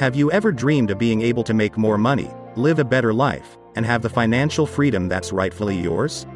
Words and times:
Have 0.00 0.16
you 0.16 0.32
ever 0.32 0.50
dreamed 0.50 0.90
of 0.90 0.96
being 0.96 1.20
able 1.20 1.44
to 1.44 1.52
make 1.52 1.76
more 1.76 1.98
money, 1.98 2.30
live 2.56 2.78
a 2.78 2.84
better 2.84 3.12
life, 3.12 3.58
and 3.76 3.84
have 3.84 4.00
the 4.00 4.08
financial 4.08 4.64
freedom 4.64 5.08
that's 5.08 5.30
rightfully 5.30 5.78
yours? 5.78 6.26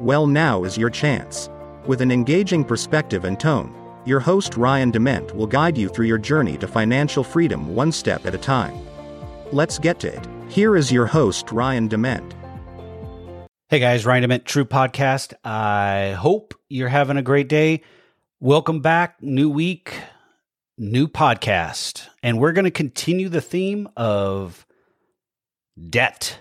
Well, 0.00 0.26
now 0.26 0.64
is 0.64 0.76
your 0.76 0.90
chance. 0.90 1.48
With 1.86 2.00
an 2.00 2.10
engaging 2.10 2.64
perspective 2.64 3.24
and 3.24 3.38
tone, 3.38 3.72
your 4.04 4.18
host 4.18 4.56
Ryan 4.56 4.90
Dement 4.90 5.36
will 5.36 5.46
guide 5.46 5.78
you 5.78 5.88
through 5.88 6.06
your 6.06 6.18
journey 6.18 6.58
to 6.58 6.66
financial 6.66 7.22
freedom 7.22 7.76
one 7.76 7.92
step 7.92 8.26
at 8.26 8.34
a 8.34 8.38
time. 8.38 8.76
Let's 9.52 9.78
get 9.78 10.00
to 10.00 10.08
it. 10.08 10.26
Here 10.48 10.74
is 10.74 10.90
your 10.90 11.06
host 11.06 11.52
Ryan 11.52 11.86
Dement. 11.86 12.34
Hey 13.68 13.78
guys, 13.78 14.04
Ryan 14.04 14.22
Dement, 14.22 14.44
True 14.44 14.64
Podcast. 14.64 15.32
I 15.44 16.16
hope 16.18 16.54
you're 16.68 16.88
having 16.88 17.18
a 17.18 17.22
great 17.22 17.48
day. 17.48 17.84
Welcome 18.40 18.80
back. 18.80 19.22
New 19.22 19.48
week, 19.48 19.94
new 20.78 21.08
podcast. 21.08 22.06
And 22.22 22.38
we're 22.38 22.52
going 22.52 22.64
to 22.64 22.70
continue 22.70 23.28
the 23.28 23.40
theme 23.40 23.88
of 23.96 24.66
debt, 25.88 26.38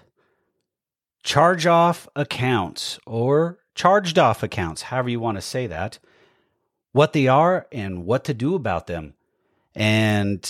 charge 1.23 1.65
off 1.65 2.07
accounts, 2.15 2.99
or 3.05 3.59
charged 3.73 4.17
off 4.17 4.43
accounts, 4.43 4.83
however 4.83 5.09
you 5.09 5.19
want 5.19 5.37
to 5.37 5.41
say 5.41 5.67
that, 5.67 5.99
what 6.91 7.13
they 7.13 7.27
are 7.27 7.67
and 7.71 8.05
what 8.05 8.23
to 8.25 8.33
do 8.33 8.55
about 8.55 8.87
them. 8.87 9.13
And 9.73 10.49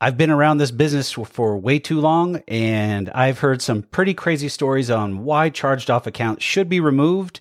I've 0.00 0.16
been 0.16 0.30
around 0.30 0.58
this 0.58 0.70
business 0.70 1.12
for 1.12 1.58
way 1.58 1.78
too 1.78 2.00
long, 2.00 2.42
and 2.48 3.10
I've 3.10 3.40
heard 3.40 3.60
some 3.60 3.82
pretty 3.82 4.14
crazy 4.14 4.48
stories 4.48 4.90
on 4.90 5.24
why 5.24 5.50
charged 5.50 5.90
off 5.90 6.06
accounts 6.06 6.42
should 6.42 6.68
be 6.68 6.80
removed 6.80 7.40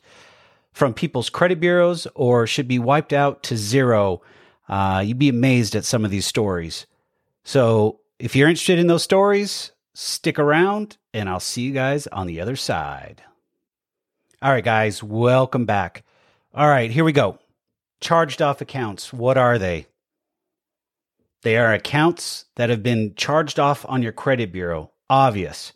from 0.73 0.93
people's 0.93 1.29
credit 1.29 1.59
bureaus 1.59 2.05
or 2.15 2.45
should 2.45 2.67
be 2.67 2.77
wiped 2.77 3.13
out 3.13 3.43
to 3.43 3.57
zero. 3.57 4.21
Uh, 4.69 5.03
you'd 5.03 5.17
be 5.17 5.29
amazed 5.29 5.75
at 5.75 5.83
some 5.83 6.05
of 6.05 6.11
these 6.11 6.27
stories. 6.27 6.85
So, 7.43 7.99
if 8.19 8.35
you're 8.35 8.49
interested 8.49 8.77
in 8.77 8.87
those 8.87 9.03
stories, 9.03 9.71
stick 9.95 10.37
around, 10.37 10.97
and 11.13 11.27
I'll 11.27 11.39
see 11.39 11.63
you 11.63 11.71
guys 11.73 12.05
on 12.07 12.27
the 12.27 12.39
other 12.39 12.55
side. 12.55 13.23
All 14.41 14.51
right, 14.51 14.63
guys, 14.63 15.01
welcome 15.01 15.65
back. 15.65 16.03
All 16.53 16.67
right, 16.67 16.91
here 16.91 17.03
we 17.03 17.11
go. 17.11 17.39
Charged 17.99 18.41
off 18.41 18.61
accounts. 18.61 19.11
What 19.11 19.37
are 19.37 19.57
they? 19.57 19.87
They 21.41 21.57
are 21.57 21.73
accounts 21.73 22.45
that 22.55 22.69
have 22.69 22.83
been 22.83 23.15
charged 23.15 23.59
off 23.59 23.85
on 23.87 24.01
your 24.01 24.11
credit 24.11 24.51
bureau, 24.51 24.91
obvious, 25.09 25.73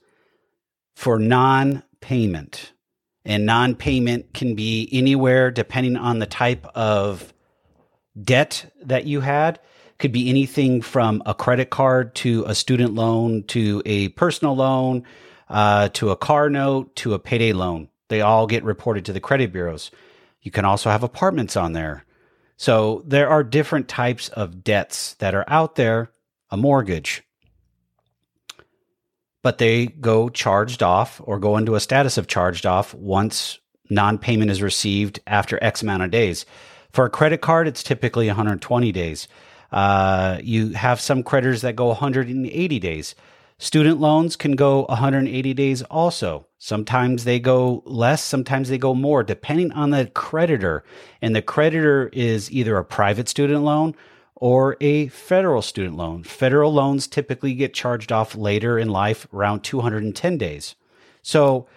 for 0.96 1.20
non 1.20 1.84
payment. 2.02 2.74
And 3.26 3.46
non 3.46 3.76
payment 3.76 4.34
can 4.34 4.56
be 4.56 4.90
anywhere 4.92 5.52
depending 5.52 5.96
on 5.96 6.20
the 6.20 6.26
type 6.26 6.66
of 6.76 7.33
debt 8.22 8.72
that 8.84 9.06
you 9.06 9.22
had. 9.22 9.60
Could 10.00 10.12
be 10.12 10.30
anything 10.30 10.82
from 10.82 11.24
a 11.26 11.34
credit 11.34 11.70
card 11.70 12.16
to 12.16 12.44
a 12.46 12.56
student 12.56 12.94
loan 12.94 13.44
to 13.44 13.82
a 13.86 14.10
personal 14.10 14.56
loan 14.56 15.04
uh, 15.50 15.90
to 15.90 16.10
a 16.10 16.18
car 16.18 16.50
note 16.50 16.96
to 16.98 17.14
a 17.14 17.20
payday 17.20 17.54
loan. 17.54 17.90
They 18.10 18.22
all 18.22 18.48
get 18.48 18.64
reported 18.64 19.06
to 19.06 19.14
the 19.14 19.20
credit 19.20 19.54
bureaus. 19.54 19.92
You 20.42 20.52
can 20.52 20.66
also 20.66 20.90
have 20.90 21.04
apartments 21.04 21.56
on 21.56 21.74
there. 21.74 22.06
So 22.58 23.04
there 23.06 23.30
are 23.30 23.44
different 23.44 23.88
types 23.88 24.30
of 24.30 24.64
debts 24.64 25.14
that 25.16 25.36
are 25.36 25.46
out 25.48 25.76
there, 25.76 26.12
a 26.50 26.58
mortgage, 26.58 27.24
but 29.42 29.58
they 29.58 29.88
go 29.88 30.30
charged 30.30 30.84
off 30.84 31.22
or 31.24 31.40
go 31.40 31.58
into 31.58 31.76
a 31.76 31.80
status 31.80 32.18
of 32.18 32.28
charged 32.28 32.66
off 32.66 32.94
once 32.94 33.60
non 33.90 34.18
payment 34.18 34.52
is 34.52 34.62
received 34.62 35.20
after 35.28 35.62
X 35.64 35.82
amount 35.82 36.04
of 36.04 36.12
days. 36.12 36.46
For 36.94 37.06
a 37.06 37.10
credit 37.10 37.42
card, 37.42 37.68
it's 37.68 37.82
typically 37.82 38.28
120 38.28 38.92
days. 38.92 39.28
Uh, 39.72 40.38
you 40.44 40.70
have 40.70 41.02
some 41.02 41.24
creditors 41.24 41.62
that 41.62 41.76
go 41.76 41.88
180 41.88 42.80
days. 42.80 43.16
Student 43.58 44.00
loans 44.00 44.36
can 44.36 44.52
go 44.52 44.84
180 44.84 45.54
days 45.56 45.82
also. 45.84 46.46
Sometimes 46.60 47.24
they 47.24 47.40
go 47.40 47.82
less, 47.88 48.24
sometimes 48.24 48.70
they 48.70 48.78
go 48.78 48.94
more, 48.94 49.24
depending 49.24 49.72
on 49.72 49.90
the 49.90 50.06
creditor. 50.14 50.84
And 51.20 51.36
the 51.36 51.42
creditor 51.42 52.12
is 52.14 52.52
either 52.52 52.78
a 52.78 52.86
private 52.86 53.28
student 53.28 53.64
loan 53.64 53.96
or 54.36 54.78
a 54.80 55.08
federal 55.08 55.64
student 55.64 55.98
loan. 55.98 56.24
Federal 56.24 56.72
loans 56.72 57.08
typically 57.08 57.56
get 57.56 57.74
charged 57.74 58.12
off 58.12 58.36
later 58.36 58.78
in 58.78 58.90
life, 58.90 59.26
around 59.34 59.62
210 59.62 60.38
days. 60.38 60.76
So, 61.24 61.68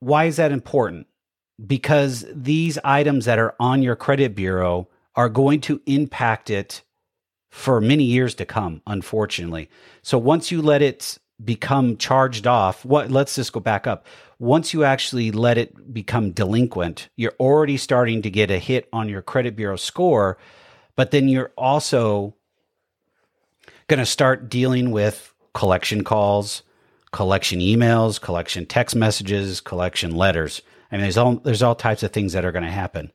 why 0.00 0.24
is 0.24 0.36
that 0.36 0.52
important? 0.52 1.06
Because 1.64 2.24
these 2.32 2.78
items 2.84 3.24
that 3.26 3.38
are 3.38 3.54
on 3.60 3.82
your 3.82 3.96
credit 3.96 4.34
bureau 4.34 4.88
are 5.14 5.28
going 5.28 5.60
to 5.62 5.80
impact 5.86 6.50
it 6.50 6.82
for 7.50 7.80
many 7.80 8.04
years 8.04 8.34
to 8.36 8.46
come, 8.46 8.80
unfortunately. 8.86 9.68
So 10.02 10.16
once 10.18 10.50
you 10.50 10.62
let 10.62 10.80
it 10.82 11.18
become 11.44 11.96
charged 11.96 12.46
off, 12.46 12.84
what 12.84 13.10
let's 13.10 13.34
just 13.34 13.52
go 13.52 13.60
back 13.60 13.86
up. 13.86 14.06
Once 14.38 14.72
you 14.72 14.84
actually 14.84 15.30
let 15.30 15.58
it 15.58 15.92
become 15.92 16.30
delinquent, 16.30 17.08
you're 17.16 17.34
already 17.38 17.76
starting 17.76 18.22
to 18.22 18.30
get 18.30 18.50
a 18.50 18.58
hit 18.58 18.88
on 18.92 19.08
your 19.08 19.22
credit 19.22 19.54
bureau 19.54 19.76
score, 19.76 20.38
but 20.96 21.10
then 21.10 21.28
you're 21.28 21.52
also 21.56 22.34
going 23.88 24.00
to 24.00 24.06
start 24.06 24.48
dealing 24.48 24.90
with 24.90 25.34
collection 25.52 26.02
calls, 26.02 26.62
collection 27.12 27.60
emails, 27.60 28.20
collection 28.20 28.64
text 28.66 28.96
messages, 28.96 29.60
collection 29.60 30.16
letters. 30.16 30.62
I 30.92 30.96
mean, 30.96 31.02
there's 31.02 31.16
all 31.16 31.36
there's 31.36 31.62
all 31.62 31.74
types 31.74 32.02
of 32.02 32.12
things 32.12 32.34
that 32.34 32.44
are 32.44 32.52
going 32.52 32.64
to 32.64 32.70
happen. 32.70 33.10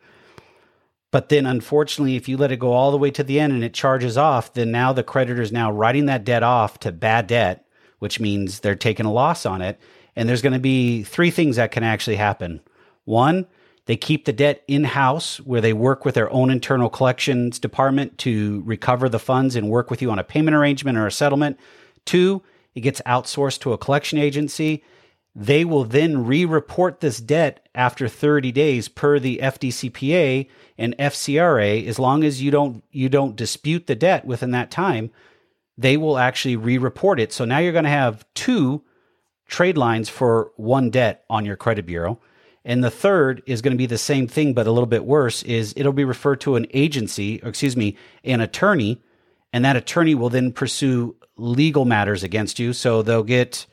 But 1.11 1.29
then, 1.29 1.45
unfortunately, 1.45 2.15
if 2.17 2.27
you 2.27 2.35
let 2.35 2.51
it 2.51 2.59
go 2.59 2.73
all 2.73 2.91
the 2.91 2.97
way 2.97 3.11
to 3.11 3.23
the 3.23 3.39
end 3.39 3.53
and 3.53 3.63
it 3.63 3.73
charges 3.73 4.17
off, 4.17 4.53
then 4.53 4.71
now 4.71 4.91
the 4.91 5.03
creditor 5.03 5.41
is 5.41 5.53
now 5.53 5.71
writing 5.71 6.07
that 6.07 6.25
debt 6.25 6.43
off 6.43 6.79
to 6.79 6.91
bad 6.91 7.27
debt, 7.27 7.65
which 7.99 8.19
means 8.19 8.59
they're 8.59 8.75
taking 8.75 9.05
a 9.05 9.11
loss 9.11 9.45
on 9.45 9.61
it. 9.61 9.79
And 10.15 10.27
there's 10.27 10.41
going 10.41 10.53
to 10.53 10.59
be 10.59 11.03
three 11.03 11.31
things 11.31 11.55
that 11.55 11.71
can 11.71 11.83
actually 11.83 12.17
happen. 12.17 12.59
One, 13.05 13.45
they 13.85 13.95
keep 13.95 14.25
the 14.25 14.33
debt 14.33 14.63
in 14.67 14.83
house 14.83 15.37
where 15.39 15.61
they 15.61 15.71
work 15.71 16.03
with 16.03 16.15
their 16.15 16.31
own 16.33 16.49
internal 16.49 16.89
collections 16.89 17.57
department 17.57 18.17
to 18.19 18.61
recover 18.65 19.07
the 19.07 19.19
funds 19.19 19.55
and 19.55 19.69
work 19.69 19.89
with 19.89 20.01
you 20.01 20.11
on 20.11 20.19
a 20.19 20.25
payment 20.25 20.55
arrangement 20.55 20.97
or 20.97 21.07
a 21.07 21.11
settlement. 21.11 21.57
Two, 22.03 22.43
it 22.75 22.81
gets 22.81 23.01
outsourced 23.05 23.59
to 23.61 23.71
a 23.71 23.77
collection 23.77 24.19
agency. 24.19 24.83
They 25.39 25.65
will 25.65 25.83
then 25.83 26.25
re 26.25 26.45
report 26.45 26.99
this 26.99 27.19
debt 27.19 27.69
after 27.75 28.07
30 28.07 28.51
days 28.51 28.87
per 28.87 29.19
the 29.19 29.37
FDCPA 29.37 30.49
and 30.79 30.97
FCRA. 30.97 31.85
As 31.85 31.99
long 31.99 32.23
as 32.23 32.41
you 32.41 32.49
don't, 32.49 32.83
you 32.89 33.07
don't 33.07 33.35
dispute 33.35 33.85
the 33.85 33.93
debt 33.93 34.25
within 34.25 34.49
that 34.51 34.71
time, 34.71 35.11
they 35.77 35.95
will 35.95 36.17
actually 36.17 36.55
re 36.55 36.79
report 36.79 37.19
it. 37.19 37.31
So 37.31 37.45
now 37.45 37.59
you're 37.59 37.71
going 37.71 37.83
to 37.83 37.89
have 37.91 38.25
two 38.33 38.81
trade 39.45 39.77
lines 39.77 40.09
for 40.09 40.53
one 40.55 40.89
debt 40.89 41.23
on 41.29 41.45
your 41.45 41.55
credit 41.55 41.85
bureau. 41.85 42.19
And 42.65 42.83
the 42.83 42.89
third 42.89 43.43
is 43.45 43.61
going 43.61 43.73
to 43.73 43.77
be 43.77 43.85
the 43.85 43.99
same 43.99 44.27
thing, 44.27 44.55
but 44.55 44.65
a 44.65 44.71
little 44.71 44.87
bit 44.87 45.05
worse 45.05 45.43
is 45.43 45.71
it'll 45.77 45.93
be 45.93 46.03
referred 46.03 46.41
to 46.41 46.55
an 46.55 46.65
agency, 46.73 47.39
or 47.43 47.49
excuse 47.49 47.77
me, 47.77 47.95
an 48.23 48.41
attorney, 48.41 49.03
and 49.53 49.63
that 49.63 49.75
attorney 49.75 50.15
will 50.15 50.29
then 50.29 50.51
pursue 50.51 51.15
legal 51.35 51.85
matters 51.85 52.23
against 52.23 52.57
you. 52.57 52.73
So 52.73 53.03
they'll 53.03 53.21
get 53.21 53.67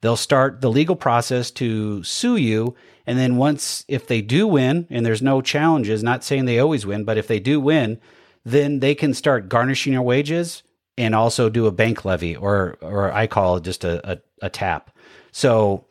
They'll 0.00 0.16
start 0.16 0.60
the 0.60 0.70
legal 0.70 0.96
process 0.96 1.50
to 1.52 2.02
sue 2.02 2.36
you. 2.36 2.74
And 3.06 3.18
then 3.18 3.36
once, 3.36 3.84
if 3.88 4.06
they 4.06 4.20
do 4.20 4.46
win, 4.46 4.86
and 4.90 5.04
there's 5.04 5.22
no 5.22 5.40
challenges, 5.40 6.02
not 6.02 6.22
saying 6.22 6.44
they 6.44 6.58
always 6.58 6.86
win, 6.86 7.04
but 7.04 7.18
if 7.18 7.26
they 7.26 7.40
do 7.40 7.60
win, 7.60 8.00
then 8.44 8.80
they 8.80 8.94
can 8.94 9.14
start 9.14 9.48
garnishing 9.48 9.92
your 9.92 10.02
wages 10.02 10.62
and 10.96 11.14
also 11.14 11.48
do 11.48 11.66
a 11.66 11.72
bank 11.72 12.04
levy 12.04 12.36
or, 12.36 12.78
or 12.80 13.12
I 13.12 13.26
call 13.26 13.56
it 13.56 13.64
just 13.64 13.84
a, 13.84 14.12
a, 14.12 14.18
a 14.42 14.50
tap. 14.50 14.90
So 15.32 15.84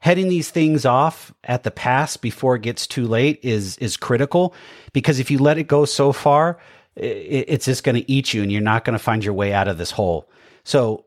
heading 0.00 0.28
these 0.28 0.50
things 0.50 0.84
off 0.84 1.32
at 1.44 1.62
the 1.62 1.70
pass 1.70 2.16
before 2.16 2.56
it 2.56 2.62
gets 2.62 2.86
too 2.86 3.06
late 3.06 3.40
is 3.42 3.76
is 3.78 3.96
critical 3.96 4.54
because 4.92 5.18
if 5.18 5.30
you 5.30 5.38
let 5.38 5.58
it 5.58 5.64
go 5.64 5.84
so 5.84 6.12
far 6.12 6.58
it, 6.96 7.44
it's 7.48 7.64
just 7.64 7.84
going 7.84 7.96
to 7.96 8.10
eat 8.10 8.32
you 8.32 8.42
and 8.42 8.52
you're 8.52 8.60
not 8.60 8.84
going 8.84 8.96
to 8.96 9.02
find 9.02 9.24
your 9.24 9.34
way 9.34 9.52
out 9.52 9.68
of 9.68 9.78
this 9.78 9.90
hole 9.90 10.30
so 10.64 11.04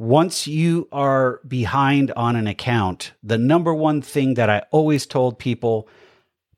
once 0.00 0.46
you 0.46 0.88
are 0.92 1.42
behind 1.46 2.10
on 2.12 2.34
an 2.34 2.46
account, 2.46 3.12
the 3.22 3.36
number 3.36 3.74
one 3.74 4.00
thing 4.00 4.32
that 4.32 4.48
I 4.48 4.62
always 4.70 5.04
told 5.04 5.38
people 5.38 5.86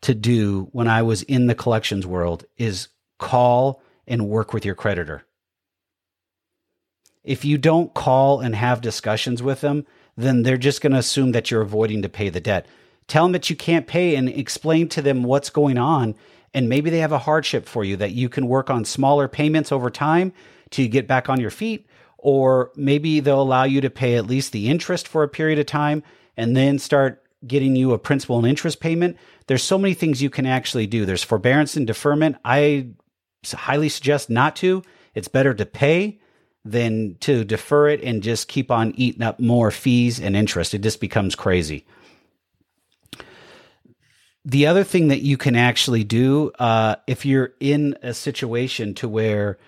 to 0.02 0.14
do 0.14 0.68
when 0.70 0.86
I 0.86 1.02
was 1.02 1.22
in 1.24 1.48
the 1.48 1.54
collections 1.56 2.06
world 2.06 2.44
is 2.56 2.86
call 3.18 3.82
and 4.06 4.28
work 4.28 4.52
with 4.52 4.64
your 4.64 4.76
creditor. 4.76 5.24
If 7.24 7.44
you 7.44 7.58
don't 7.58 7.92
call 7.92 8.38
and 8.38 8.54
have 8.54 8.80
discussions 8.80 9.42
with 9.42 9.60
them, 9.60 9.86
then 10.16 10.44
they're 10.44 10.56
just 10.56 10.80
going 10.80 10.92
to 10.92 11.00
assume 11.00 11.32
that 11.32 11.50
you're 11.50 11.62
avoiding 11.62 12.02
to 12.02 12.08
pay 12.08 12.28
the 12.28 12.40
debt. 12.40 12.66
Tell 13.08 13.24
them 13.24 13.32
that 13.32 13.50
you 13.50 13.56
can't 13.56 13.88
pay 13.88 14.14
and 14.14 14.28
explain 14.28 14.88
to 14.90 15.02
them 15.02 15.24
what's 15.24 15.50
going 15.50 15.78
on. 15.78 16.14
And 16.54 16.68
maybe 16.68 16.90
they 16.90 17.00
have 17.00 17.10
a 17.10 17.18
hardship 17.18 17.66
for 17.66 17.82
you 17.82 17.96
that 17.96 18.12
you 18.12 18.28
can 18.28 18.46
work 18.46 18.70
on 18.70 18.84
smaller 18.84 19.26
payments 19.26 19.72
over 19.72 19.90
time 19.90 20.32
to 20.70 20.86
get 20.86 21.08
back 21.08 21.28
on 21.28 21.40
your 21.40 21.50
feet 21.50 21.88
or 22.22 22.70
maybe 22.76 23.20
they'll 23.20 23.42
allow 23.42 23.64
you 23.64 23.80
to 23.80 23.90
pay 23.90 24.14
at 24.14 24.26
least 24.26 24.52
the 24.52 24.70
interest 24.70 25.08
for 25.08 25.24
a 25.24 25.28
period 25.28 25.58
of 25.58 25.66
time 25.66 26.02
and 26.36 26.56
then 26.56 26.78
start 26.78 27.22
getting 27.46 27.74
you 27.74 27.92
a 27.92 27.98
principal 27.98 28.38
and 28.38 28.46
interest 28.46 28.80
payment. 28.80 29.16
There's 29.48 29.64
so 29.64 29.76
many 29.76 29.92
things 29.92 30.22
you 30.22 30.30
can 30.30 30.46
actually 30.46 30.86
do. 30.86 31.04
There's 31.04 31.24
forbearance 31.24 31.76
and 31.76 31.86
deferment. 31.86 32.36
I 32.44 32.90
highly 33.52 33.88
suggest 33.88 34.30
not 34.30 34.54
to. 34.56 34.82
It's 35.14 35.26
better 35.26 35.52
to 35.52 35.66
pay 35.66 36.20
than 36.64 37.16
to 37.20 37.42
defer 37.44 37.88
it 37.88 38.02
and 38.04 38.22
just 38.22 38.46
keep 38.46 38.70
on 38.70 38.94
eating 38.96 39.22
up 39.22 39.40
more 39.40 39.72
fees 39.72 40.20
and 40.20 40.36
interest. 40.36 40.74
It 40.74 40.82
just 40.82 41.00
becomes 41.00 41.34
crazy. 41.34 41.84
The 44.44 44.66
other 44.66 44.84
thing 44.84 45.08
that 45.08 45.22
you 45.22 45.36
can 45.36 45.56
actually 45.56 46.04
do, 46.04 46.52
uh, 46.58 46.96
if 47.08 47.26
you're 47.26 47.54
in 47.58 47.96
a 48.02 48.14
situation 48.14 48.94
to 48.94 49.08
where 49.08 49.58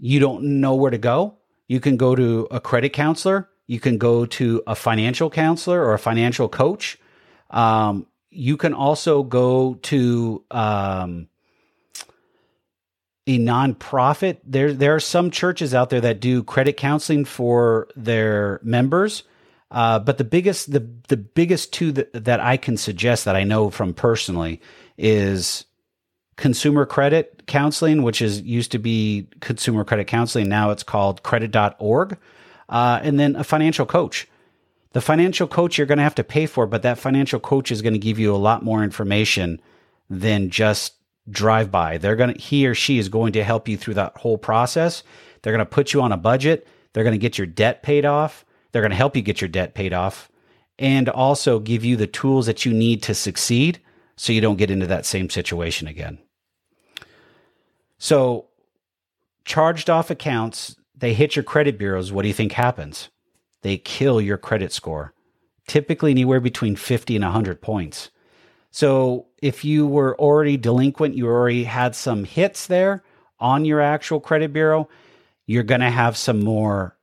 you 0.00 0.18
don't 0.18 0.60
know 0.60 0.74
where 0.74 0.90
to 0.90 0.98
go, 0.98 1.36
you 1.68 1.80
can 1.80 1.96
go 1.96 2.14
to 2.14 2.46
a 2.50 2.60
credit 2.60 2.92
counselor. 2.92 3.48
You 3.66 3.80
can 3.80 3.98
go 3.98 4.26
to 4.26 4.62
a 4.66 4.74
financial 4.74 5.30
counselor 5.30 5.82
or 5.82 5.94
a 5.94 5.98
financial 5.98 6.48
coach. 6.48 6.98
Um, 7.50 8.06
you 8.30 8.56
can 8.56 8.74
also 8.74 9.22
go 9.22 9.74
to 9.74 10.44
um, 10.50 11.28
a 13.26 13.38
nonprofit. 13.38 14.38
There, 14.44 14.72
there 14.72 14.94
are 14.94 15.00
some 15.00 15.30
churches 15.30 15.74
out 15.74 15.90
there 15.90 16.00
that 16.02 16.20
do 16.20 16.42
credit 16.42 16.76
counseling 16.76 17.24
for 17.24 17.88
their 17.96 18.60
members. 18.62 19.22
Uh, 19.70 19.98
but 19.98 20.18
the 20.18 20.24
biggest, 20.24 20.72
the 20.72 20.88
the 21.08 21.16
biggest 21.16 21.72
two 21.72 21.90
that, 21.92 22.24
that 22.24 22.38
I 22.38 22.56
can 22.56 22.76
suggest 22.76 23.24
that 23.24 23.34
I 23.34 23.42
know 23.44 23.70
from 23.70 23.92
personally 23.92 24.60
is 24.96 25.64
consumer 26.36 26.86
credit 26.86 27.44
counseling, 27.46 28.02
which 28.02 28.20
is 28.20 28.40
used 28.42 28.72
to 28.72 28.78
be 28.78 29.28
consumer 29.40 29.84
credit 29.84 30.06
counseling. 30.06 30.48
Now 30.48 30.70
it's 30.70 30.82
called 30.82 31.22
credit.org. 31.22 32.18
Uh, 32.68 33.00
and 33.02 33.20
then 33.20 33.36
a 33.36 33.44
financial 33.44 33.86
coach. 33.86 34.26
The 34.92 35.00
financial 35.00 35.46
coach 35.46 35.76
you're 35.76 35.86
going 35.86 35.98
to 35.98 36.04
have 36.04 36.14
to 36.16 36.24
pay 36.24 36.46
for, 36.46 36.66
but 36.66 36.82
that 36.82 36.98
financial 36.98 37.40
coach 37.40 37.70
is 37.70 37.82
going 37.82 37.94
to 37.94 37.98
give 37.98 38.18
you 38.18 38.34
a 38.34 38.38
lot 38.38 38.62
more 38.62 38.82
information 38.82 39.60
than 40.08 40.50
just 40.50 40.94
drive 41.28 41.70
by. 41.70 41.98
They're 41.98 42.16
going 42.16 42.34
to, 42.34 42.40
he 42.40 42.66
or 42.66 42.74
she 42.74 42.98
is 42.98 43.08
going 43.08 43.32
to 43.32 43.44
help 43.44 43.68
you 43.68 43.76
through 43.76 43.94
that 43.94 44.16
whole 44.16 44.38
process. 44.38 45.02
They're 45.42 45.52
going 45.52 45.66
to 45.66 45.66
put 45.66 45.92
you 45.92 46.00
on 46.00 46.12
a 46.12 46.16
budget. 46.16 46.66
They're 46.92 47.04
going 47.04 47.14
to 47.14 47.18
get 47.18 47.38
your 47.38 47.46
debt 47.46 47.82
paid 47.82 48.04
off. 48.04 48.44
They're 48.72 48.82
going 48.82 48.90
to 48.90 48.96
help 48.96 49.16
you 49.16 49.22
get 49.22 49.40
your 49.40 49.48
debt 49.48 49.74
paid 49.74 49.92
off 49.92 50.30
and 50.78 51.08
also 51.08 51.58
give 51.58 51.84
you 51.84 51.96
the 51.96 52.06
tools 52.06 52.46
that 52.46 52.64
you 52.64 52.72
need 52.72 53.02
to 53.04 53.14
succeed 53.14 53.80
so 54.16 54.32
you 54.32 54.40
don't 54.40 54.56
get 54.56 54.70
into 54.70 54.86
that 54.86 55.06
same 55.06 55.30
situation 55.30 55.88
again. 55.88 56.18
So, 57.98 58.48
charged 59.44 59.90
off 59.90 60.10
accounts, 60.10 60.76
they 60.96 61.14
hit 61.14 61.36
your 61.36 61.42
credit 61.42 61.78
bureaus. 61.78 62.12
What 62.12 62.22
do 62.22 62.28
you 62.28 62.34
think 62.34 62.52
happens? 62.52 63.08
They 63.62 63.76
kill 63.78 64.20
your 64.20 64.38
credit 64.38 64.72
score, 64.72 65.14
typically 65.66 66.10
anywhere 66.10 66.40
between 66.40 66.76
50 66.76 67.16
and 67.16 67.24
100 67.24 67.60
points. 67.62 68.10
So, 68.70 69.26
if 69.40 69.64
you 69.64 69.86
were 69.86 70.18
already 70.18 70.56
delinquent, 70.56 71.16
you 71.16 71.26
already 71.26 71.64
had 71.64 71.94
some 71.94 72.24
hits 72.24 72.66
there 72.66 73.02
on 73.40 73.64
your 73.64 73.80
actual 73.80 74.20
credit 74.20 74.52
bureau, 74.52 74.88
you're 75.46 75.62
going 75.62 75.80
to 75.80 75.90
have 75.90 76.16
some 76.16 76.40
more 76.40 76.96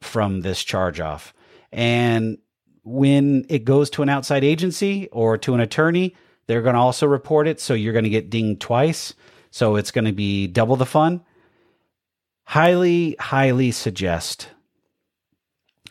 from 0.00 0.42
this 0.42 0.62
charge 0.62 1.00
off. 1.00 1.32
And 1.72 2.38
when 2.84 3.46
it 3.48 3.64
goes 3.64 3.90
to 3.90 4.02
an 4.02 4.08
outside 4.08 4.44
agency 4.44 5.08
or 5.12 5.38
to 5.38 5.54
an 5.54 5.60
attorney, 5.60 6.14
they're 6.46 6.62
going 6.62 6.74
to 6.74 6.80
also 6.80 7.06
report 7.06 7.46
it. 7.46 7.60
So 7.60 7.74
you're 7.74 7.92
going 7.92 8.04
to 8.04 8.10
get 8.10 8.30
dinged 8.30 8.60
twice. 8.60 9.14
So 9.50 9.76
it's 9.76 9.90
going 9.90 10.04
to 10.04 10.12
be 10.12 10.46
double 10.46 10.76
the 10.76 10.86
fun. 10.86 11.22
Highly, 12.44 13.16
highly 13.20 13.70
suggest 13.70 14.48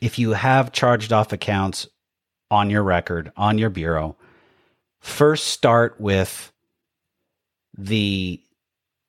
if 0.02 0.20
you 0.20 0.32
have 0.32 0.72
charged 0.72 1.14
off 1.14 1.34
accounts 1.34 1.88
on 2.50 2.70
your 2.70 2.84
record, 2.84 3.32
on 3.36 3.58
your 3.58 3.70
bureau, 3.70 4.16
first 5.00 5.48
start 5.48 6.00
with 6.00 6.52
the 7.78 8.42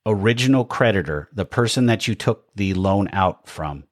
original 0.07 0.65
creditor, 0.65 1.29
the 1.33 1.45
person 1.45 1.87
that 1.87 2.09
you 2.09 2.15
took 2.15 2.49
the 2.55 2.75
loan 2.75 3.09
out 3.13 3.49
from, 3.49 3.85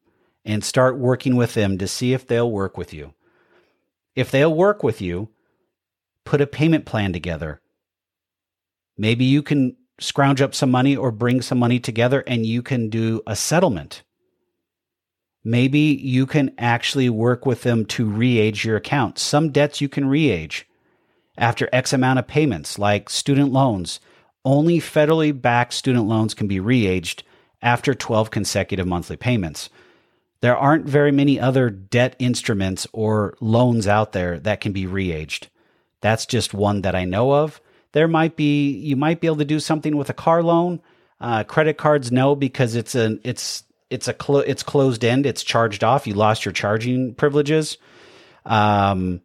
and 0.45 0.65
start 0.65 0.99
working 0.99 1.37
with 1.37 1.55
them 1.55 1.79
to 1.79 1.87
see 1.87 2.13
if 2.13 2.27
they'll 2.27 2.51
work 2.51 2.77
with 2.77 2.93
you. 2.93 3.13
If 4.15 4.31
they'll 4.31 4.55
work 4.55 4.83
with 4.83 5.01
you, 5.01 5.29
put 6.25 6.41
a 6.41 6.47
payment 6.47 6.87
plan 6.87 7.13
together. 7.13 7.61
Maybe 8.97 9.27
you 9.27 9.43
can 9.43 9.77
scrounge 9.99 10.41
up 10.41 10.55
some 10.55 10.71
money 10.71 10.97
or 10.97 11.11
bring 11.11 11.41
some 11.43 11.59
money 11.59 11.81
together 11.81 12.23
and 12.27 12.45
you 12.45 12.63
can 12.63 12.89
do 12.89 13.23
a 13.27 13.37
settlement. 13.37 14.03
Maybe 15.43 15.79
you 15.79 16.27
can 16.27 16.53
actually 16.59 17.09
work 17.09 17.47
with 17.47 17.63
them 17.63 17.85
to 17.87 18.05
re-age 18.05 18.65
your 18.65 18.77
account. 18.77 19.19
Some 19.19 19.53
debts 19.53 19.81
you 19.81 19.89
can 19.89 20.09
re-age 20.09 20.67
after 21.39 21.69
X 21.73 21.93
amount 21.93 22.19
of 22.19 22.27
payments, 22.27 22.79
like 22.79 23.09
student 23.09 23.53
loans. 23.53 24.01
Only 24.45 24.81
federally 24.81 25.39
backed 25.41 25.73
student 25.73 26.07
loans 26.07 26.35
can 26.35 26.49
be 26.49 26.61
re-aged 26.61 27.23
after 27.63 27.95
12 27.95 28.31
consecutive 28.31 28.87
monthly 28.87 29.17
payments. 29.17 29.71
There 30.41 30.57
aren't 30.57 30.87
very 30.87 31.13
many 31.13 31.41
other 31.41 31.71
debt 31.71 32.17
instruments 32.19 32.87
or 32.93 33.37
loans 33.41 33.87
out 33.87 34.13
there 34.13 34.39
that 34.41 34.61
can 34.61 34.73
be 34.73 34.87
re-aged. 34.87 35.49
That's 36.01 36.27
just 36.27 36.53
one 36.55 36.83
that 36.83 36.95
I 36.95 37.05
know 37.05 37.33
of. 37.33 37.61
There 37.93 38.09
might 38.09 38.37
be 38.37 38.71
you 38.71 38.97
might 38.97 39.21
be 39.21 39.27
able 39.27 39.37
to 39.37 39.45
do 39.45 39.61
something 39.61 39.97
with 39.97 40.11
a 40.11 40.15
car 40.15 40.43
loan. 40.43 40.81
Uh, 41.21 41.45
credit 41.45 41.79
cards, 41.79 42.13
no, 42.13 42.37
because 42.37 42.75
it's 42.75 42.95
an 42.95 43.21
it's 43.25 43.65
it's 43.91 44.09
a 44.09 44.13
clo- 44.13 44.41
it's 44.41 44.63
closed 44.63 45.05
end. 45.05 45.27
It's 45.27 45.43
charged 45.43 45.85
off. 45.85 46.07
You 46.07 46.15
lost 46.15 46.45
your 46.45 46.53
charging 46.53 47.15
privileges. 47.15 47.79
Um, 48.45 49.23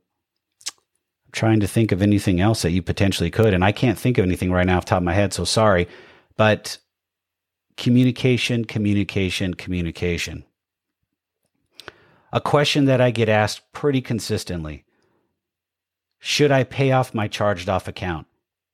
I'm 1.25 1.31
trying 1.31 1.59
to 1.61 1.67
think 1.67 1.91
of 1.91 2.01
anything 2.01 2.39
else 2.39 2.61
that 2.61 2.71
you 2.71 2.81
potentially 2.81 3.31
could, 3.31 3.53
and 3.53 3.63
I 3.63 3.71
can't 3.71 3.97
think 3.97 4.17
of 4.17 4.25
anything 4.25 4.51
right 4.51 4.65
now 4.65 4.77
off 4.77 4.85
the 4.85 4.91
top 4.91 4.97
of 4.97 5.03
my 5.03 5.13
head. 5.13 5.33
So 5.33 5.43
sorry, 5.43 5.87
but 6.37 6.77
communication, 7.77 8.65
communication, 8.65 9.53
communication. 9.55 10.45
A 12.31 12.39
question 12.39 12.85
that 12.85 13.01
I 13.01 13.11
get 13.11 13.27
asked 13.27 13.73
pretty 13.73 14.01
consistently: 14.01 14.85
Should 16.19 16.51
I 16.51 16.63
pay 16.63 16.91
off 16.91 17.13
my 17.13 17.27
charged 17.27 17.67
off 17.67 17.87
account? 17.87 18.27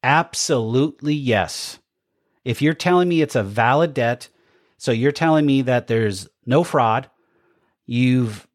Absolutely 0.07 1.13
yes. 1.13 1.79
If 2.45 2.61
you're 2.61 2.73
telling 2.73 3.09
me 3.09 3.21
it's 3.21 3.35
a 3.35 3.43
valid 3.43 3.93
debt, 3.93 4.29
so 4.77 4.93
you're 4.93 5.11
telling 5.11 5.45
me 5.45 5.63
that 5.63 5.87
there's 5.87 6.29
no 6.45 6.63
fraud, 6.63 7.09
you've 7.85 8.47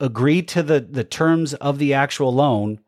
agreed 0.00 0.48
to 0.48 0.64
the, 0.64 0.80
the 0.80 1.04
terms 1.04 1.54
of 1.54 1.78
the 1.78 1.94
actual 1.94 2.34
loan, 2.34 2.80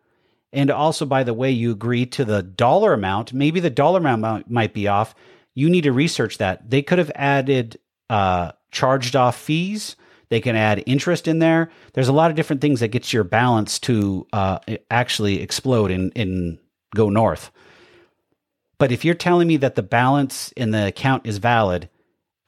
and 0.52 0.68
also, 0.68 1.06
by 1.06 1.22
the 1.22 1.32
way, 1.32 1.52
you 1.52 1.70
agree 1.70 2.04
to 2.06 2.24
the 2.24 2.42
dollar 2.42 2.92
amount, 2.92 3.32
maybe 3.32 3.60
the 3.60 3.70
dollar 3.70 4.00
amount 4.00 4.50
might 4.50 4.74
be 4.74 4.88
off. 4.88 5.14
You 5.54 5.70
need 5.70 5.82
to 5.82 5.92
research 5.92 6.38
that. 6.38 6.68
They 6.68 6.82
could 6.82 6.98
have 6.98 7.12
added 7.14 7.78
uh, 8.10 8.50
charged 8.72 9.14
off 9.14 9.36
fees. 9.38 9.94
They 10.28 10.40
can 10.40 10.56
add 10.56 10.82
interest 10.86 11.28
in 11.28 11.38
there. 11.38 11.70
There's 11.92 12.08
a 12.08 12.12
lot 12.12 12.32
of 12.32 12.36
different 12.36 12.62
things 12.62 12.80
that 12.80 12.88
gets 12.88 13.12
your 13.12 13.22
balance 13.22 13.78
to 13.80 14.26
uh, 14.32 14.58
actually 14.90 15.40
explode 15.40 15.92
and, 15.92 16.10
and 16.16 16.58
go 16.96 17.08
north. 17.08 17.52
But 18.82 18.90
if 18.90 19.04
you're 19.04 19.14
telling 19.14 19.46
me 19.46 19.58
that 19.58 19.76
the 19.76 19.82
balance 19.84 20.50
in 20.56 20.72
the 20.72 20.88
account 20.88 21.24
is 21.24 21.38
valid, 21.38 21.88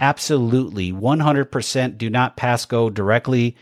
absolutely 0.00 0.90
100% 0.90 1.96
do 1.96 2.10
not 2.10 2.36
pass 2.36 2.66
go 2.66 2.90
directly 2.90 3.56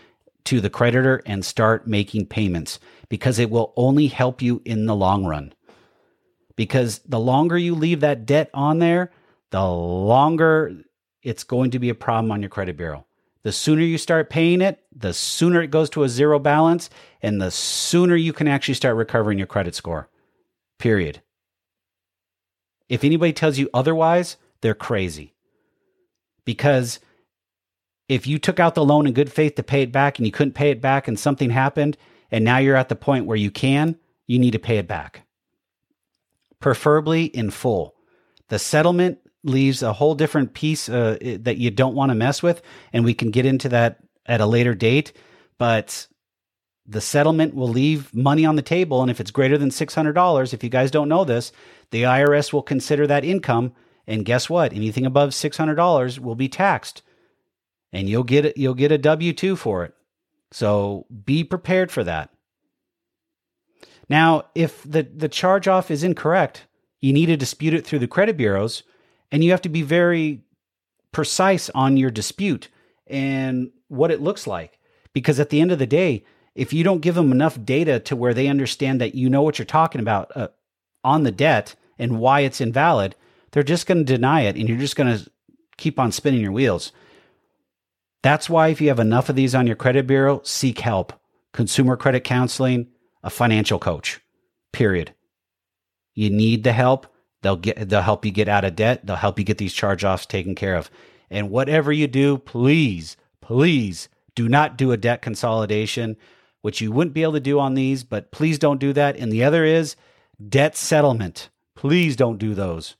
to 0.45 0.59
the 0.59 0.71
creditor 0.71 1.21
and 1.27 1.45
start 1.45 1.87
making 1.87 2.29
payments 2.29 2.81
because 3.11 3.39
it 3.39 3.51
will 3.51 3.75
only 3.77 4.07
help 4.07 4.41
you 4.41 4.63
in 4.65 4.87
the 4.87 4.97
long 4.97 5.27
run. 5.27 5.53
Because 6.57 7.01
the 7.01 7.21
longer 7.21 7.59
you 7.59 7.75
leave 7.75 8.01
that 8.01 8.25
debt 8.25 8.49
on 8.55 8.79
there, 8.79 9.11
the 9.51 9.69
longer 9.69 10.73
it's 11.23 11.45
going 11.45 11.73
to 11.73 11.79
be 11.79 11.91
a 11.91 11.95
problem 11.95 12.33
on 12.33 12.41
your 12.41 12.49
credit 12.49 12.79
bureau. 12.79 13.05
The 13.43 13.53
sooner 13.53 13.83
you 13.83 13.99
start 13.99 14.31
paying 14.31 14.63
it, 14.63 14.83
the 14.97 15.13
sooner 15.13 15.61
it 15.61 15.71
goes 15.71 15.91
to 15.91 16.05
a 16.05 16.09
zero 16.09 16.39
balance, 16.39 16.89
and 17.21 17.39
the 17.39 17.51
sooner 17.51 18.17
you 18.17 18.33
can 18.33 18.49
actually 18.49 18.73
start 18.73 18.97
recovering 18.97 19.37
your 19.37 19.47
credit 19.47 19.75
score. 19.75 20.09
Period. 20.79 21.21
If 22.89 23.05
anybody 23.05 23.33
tells 23.33 23.59
you 23.59 23.71
otherwise, 23.73 24.37
they're 24.61 24.75
crazy. 24.75 25.35
Because 26.45 27.01
if 28.09 28.27
you 28.27 28.39
took 28.39 28.61
out 28.61 28.75
the 28.75 28.85
loan 28.85 29.07
in 29.07 29.13
good 29.13 29.33
faith 29.33 29.55
to 29.57 29.63
pay 29.63 29.83
it 29.83 29.93
back 29.93 30.19
and 30.19 30.27
you 30.27 30.33
couldn't 30.33 30.55
pay 30.55 30.71
it 30.71 30.81
back 30.81 31.09
and 31.09 31.19
something 31.19 31.51
happened, 31.51 31.97
and 32.31 32.45
now 32.45 32.59
you're 32.59 32.77
at 32.77 32.89
the 32.89 32.97
point 32.97 33.27
where 33.27 33.37
you 33.37 33.51
can, 33.51 33.97
you 34.27 34.39
need 34.39 34.53
to 34.53 34.59
pay 34.59 34.79
it 34.79 34.89
back. 34.89 35.23
Preferably 36.61 37.25
in 37.25 37.51
full. 37.51 37.95
The 38.49 38.59
settlement 38.59 39.19
leaves 39.45 39.83
a 39.83 39.93
whole 39.93 40.15
different 40.15 40.55
piece 40.55 40.89
uh, 40.89 41.19
that 41.41 41.59
you 41.59 41.71
don't 41.71 41.95
want 41.95 42.11
to 42.11 42.15
mess 42.15 42.43
with, 42.43 42.63
and 42.93 43.05
we 43.05 43.15
can 43.15 43.31
get 43.31 43.47
into 43.47 43.69
that 43.71 43.99
at 44.27 44.41
a 44.41 44.47
later 44.47 44.75
date. 44.75 45.13
But 45.59 46.07
the 46.87 47.01
settlement 47.01 47.55
will 47.55 47.69
leave 47.69 48.15
money 48.15 48.45
on 48.45 48.57
the 48.57 48.63
table. 48.63 49.03
And 49.03 49.11
if 49.11 49.21
it's 49.21 49.31
greater 49.31 49.59
than 49.59 49.71
$600, 49.71 50.55
if 50.55 50.65
you 50.65 50.71
guys 50.71 50.91
don't 50.91 51.09
know 51.09 51.25
this, 51.25 51.53
the 51.93 52.03
IRS 52.03 52.53
will 52.53 52.63
consider 52.63 53.07
that 53.07 53.25
income. 53.25 53.73
And 54.07 54.25
guess 54.25 54.51
what? 54.51 54.73
Anything 54.73 55.07
above 55.07 55.31
$600 55.31 56.19
will 56.19 56.35
be 56.35 56.49
taxed. 56.49 57.03
And 57.93 58.09
you'll 58.09 58.25
get 58.25 58.57
you'll 58.57 58.75
get 58.75 58.91
a 58.91 58.99
W2 58.99 59.57
for 59.57 59.85
it. 59.85 59.95
So 60.51 61.07
be 61.25 61.45
prepared 61.45 61.93
for 61.93 62.03
that. 62.05 62.31
Now, 64.09 64.45
if 64.55 64.83
the, 64.83 65.03
the 65.03 65.29
charge 65.29 65.69
off 65.69 65.91
is 65.91 66.03
incorrect, 66.03 66.67
you 67.01 67.13
need 67.13 67.27
to 67.27 67.37
dispute 67.37 67.75
it 67.75 67.87
through 67.87 68.01
the 68.01 68.09
credit 68.09 68.37
bureaus. 68.37 68.83
And 69.31 69.45
you 69.45 69.51
have 69.51 69.63
to 69.63 69.69
be 69.69 69.83
very 69.83 70.43
precise 71.13 71.71
on 71.71 71.97
your 71.97 72.11
dispute 72.11 72.69
and 73.07 73.71
what 73.89 74.11
it 74.11 74.21
looks 74.21 74.47
like. 74.47 74.79
Because 75.13 75.39
at 75.39 75.51
the 75.51 75.61
end 75.61 75.73
of 75.73 75.79
the 75.79 75.87
day, 75.87 76.25
if 76.55 76.73
you 76.73 76.85
don't 76.85 77.01
give 77.01 77.15
them 77.15 77.33
enough 77.33 77.63
data 77.63 78.01
to 78.01 78.17
where 78.17 78.35
they 78.35 78.49
understand 78.49 79.01
that 79.01 79.15
you 79.15 79.31
know 79.31 79.43
what 79.43 79.59
you're 79.59 79.67
talking 79.67 80.01
about 80.01 80.35
uh, 80.35 80.49
on 81.05 81.23
the 81.23 81.31
debt 81.31 81.75
and 82.03 82.19
why 82.19 82.41
it's 82.41 82.61
invalid, 82.61 83.15
they're 83.53 83.63
just 83.63 83.87
going 83.87 83.99
to 83.99 84.13
deny 84.13 84.43
it 84.43 84.57
and 84.57 84.69
you're 84.69 84.79
just 84.79 84.97
going 84.97 85.17
to 85.17 85.31
keep 85.77 85.99
on 85.99 86.13
spinning 86.13 86.41
your 86.41 86.53
wheels. 86.53 86.93
That's 88.23 88.51
why 88.51 88.69
if 88.69 88.81
you 88.81 88.89
have 88.89 89.01
enough 89.01 89.29
of 89.29 89.37
these 89.37 89.55
on 89.55 89.67
your 89.67 89.77
credit 89.77 90.07
bureau, 90.07 90.41
seek 90.45 90.81
help. 90.81 91.13
Consumer 91.53 91.97
credit 91.97 92.25
counseling, 92.25 92.89
a 93.23 93.31
financial 93.31 93.79
coach. 93.79 94.21
Period. 94.73 95.15
You 96.15 96.31
need 96.31 96.65
the 96.65 96.73
help. 96.73 97.07
They'll 97.43 97.57
get 97.57 97.89
they'll 97.89 98.03
help 98.03 98.25
you 98.25 98.31
get 98.31 98.49
out 98.49 98.65
of 98.65 98.77
debt. 98.77 99.05
They'll 99.05 99.17
help 99.17 99.39
you 99.39 99.45
get 99.45 99.59
these 99.59 99.73
charge-offs 99.73 100.27
taken 100.27 100.55
care 100.55 100.77
of. 100.77 100.91
And 101.31 101.51
whatever 101.51 101.93
you 101.93 102.07
do, 102.07 102.39
please, 102.39 103.17
please 103.41 104.09
do 104.35 104.49
not 104.49 104.79
do 104.79 104.93
a 104.93 104.97
debt 104.97 105.21
consolidation, 105.23 106.17
which 106.61 106.81
you 106.81 106.93
wouldn't 106.93 107.15
be 107.15 107.23
able 107.23 107.33
to 107.33 107.41
do 107.41 107.59
on 107.59 107.75
these, 107.75 108.05
but 108.05 108.31
please 108.31 108.59
don't 108.59 108.81
do 108.81 108.93
that. 108.93 109.17
And 109.17 109.33
the 109.33 109.45
other 109.45 109.65
is 109.65 109.97
debt 110.49 110.77
settlement. 110.77 111.51
Please 111.83 112.15
don't 112.15 112.39
do 112.39 112.55
those 112.55 112.95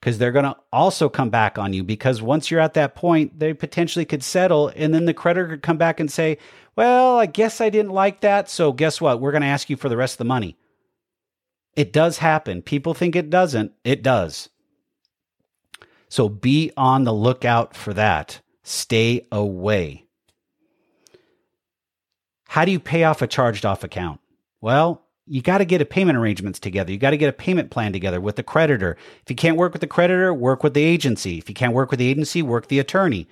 because 0.00 0.18
they're 0.18 0.32
going 0.32 0.44
to 0.46 0.56
also 0.72 1.08
come 1.08 1.30
back 1.30 1.58
on 1.58 1.72
you 1.72 1.84
because 1.84 2.20
once 2.20 2.50
you're 2.50 2.58
at 2.58 2.74
that 2.74 2.96
point, 2.96 3.38
they 3.38 3.54
potentially 3.54 4.04
could 4.04 4.24
settle 4.24 4.72
and 4.74 4.92
then 4.92 5.04
the 5.04 5.14
creditor 5.14 5.46
could 5.46 5.62
come 5.62 5.76
back 5.76 6.00
and 6.00 6.10
say, 6.10 6.38
Well, 6.74 7.20
I 7.20 7.26
guess 7.26 7.60
I 7.60 7.70
didn't 7.70 7.92
like 7.92 8.22
that. 8.22 8.50
So 8.50 8.72
guess 8.72 9.00
what? 9.00 9.20
We're 9.20 9.30
going 9.30 9.42
to 9.42 9.46
ask 9.46 9.70
you 9.70 9.76
for 9.76 9.88
the 9.88 9.96
rest 9.96 10.14
of 10.14 10.18
the 10.18 10.24
money. 10.24 10.56
It 11.76 11.92
does 11.92 12.18
happen. 12.18 12.62
People 12.62 12.94
think 12.94 13.14
it 13.14 13.30
doesn't. 13.30 13.70
It 13.84 14.02
does. 14.02 14.48
So 16.08 16.28
be 16.28 16.72
on 16.76 17.04
the 17.04 17.14
lookout 17.14 17.76
for 17.76 17.94
that. 17.94 18.40
Stay 18.64 19.24
away. 19.30 20.04
How 22.48 22.64
do 22.64 22.72
you 22.72 22.80
pay 22.80 23.04
off 23.04 23.22
a 23.22 23.28
charged 23.28 23.64
off 23.64 23.84
account? 23.84 24.18
Well, 24.60 25.03
you 25.26 25.40
got 25.40 25.58
to 25.58 25.64
get 25.64 25.80
a 25.80 25.86
payment 25.86 26.18
arrangements 26.18 26.58
together. 26.58 26.92
You 26.92 26.98
got 26.98 27.10
to 27.10 27.16
get 27.16 27.28
a 27.28 27.32
payment 27.32 27.70
plan 27.70 27.92
together 27.92 28.20
with 28.20 28.36
the 28.36 28.42
creditor. 28.42 28.96
If 29.22 29.30
you 29.30 29.36
can't 29.36 29.56
work 29.56 29.72
with 29.72 29.80
the 29.80 29.86
creditor, 29.86 30.34
work 30.34 30.62
with 30.62 30.74
the 30.74 30.82
agency. 30.82 31.38
If 31.38 31.48
you 31.48 31.54
can't 31.54 31.72
work 31.72 31.90
with 31.90 31.98
the 31.98 32.08
agency, 32.08 32.42
work 32.42 32.68
the 32.68 32.78
attorney. 32.78 33.26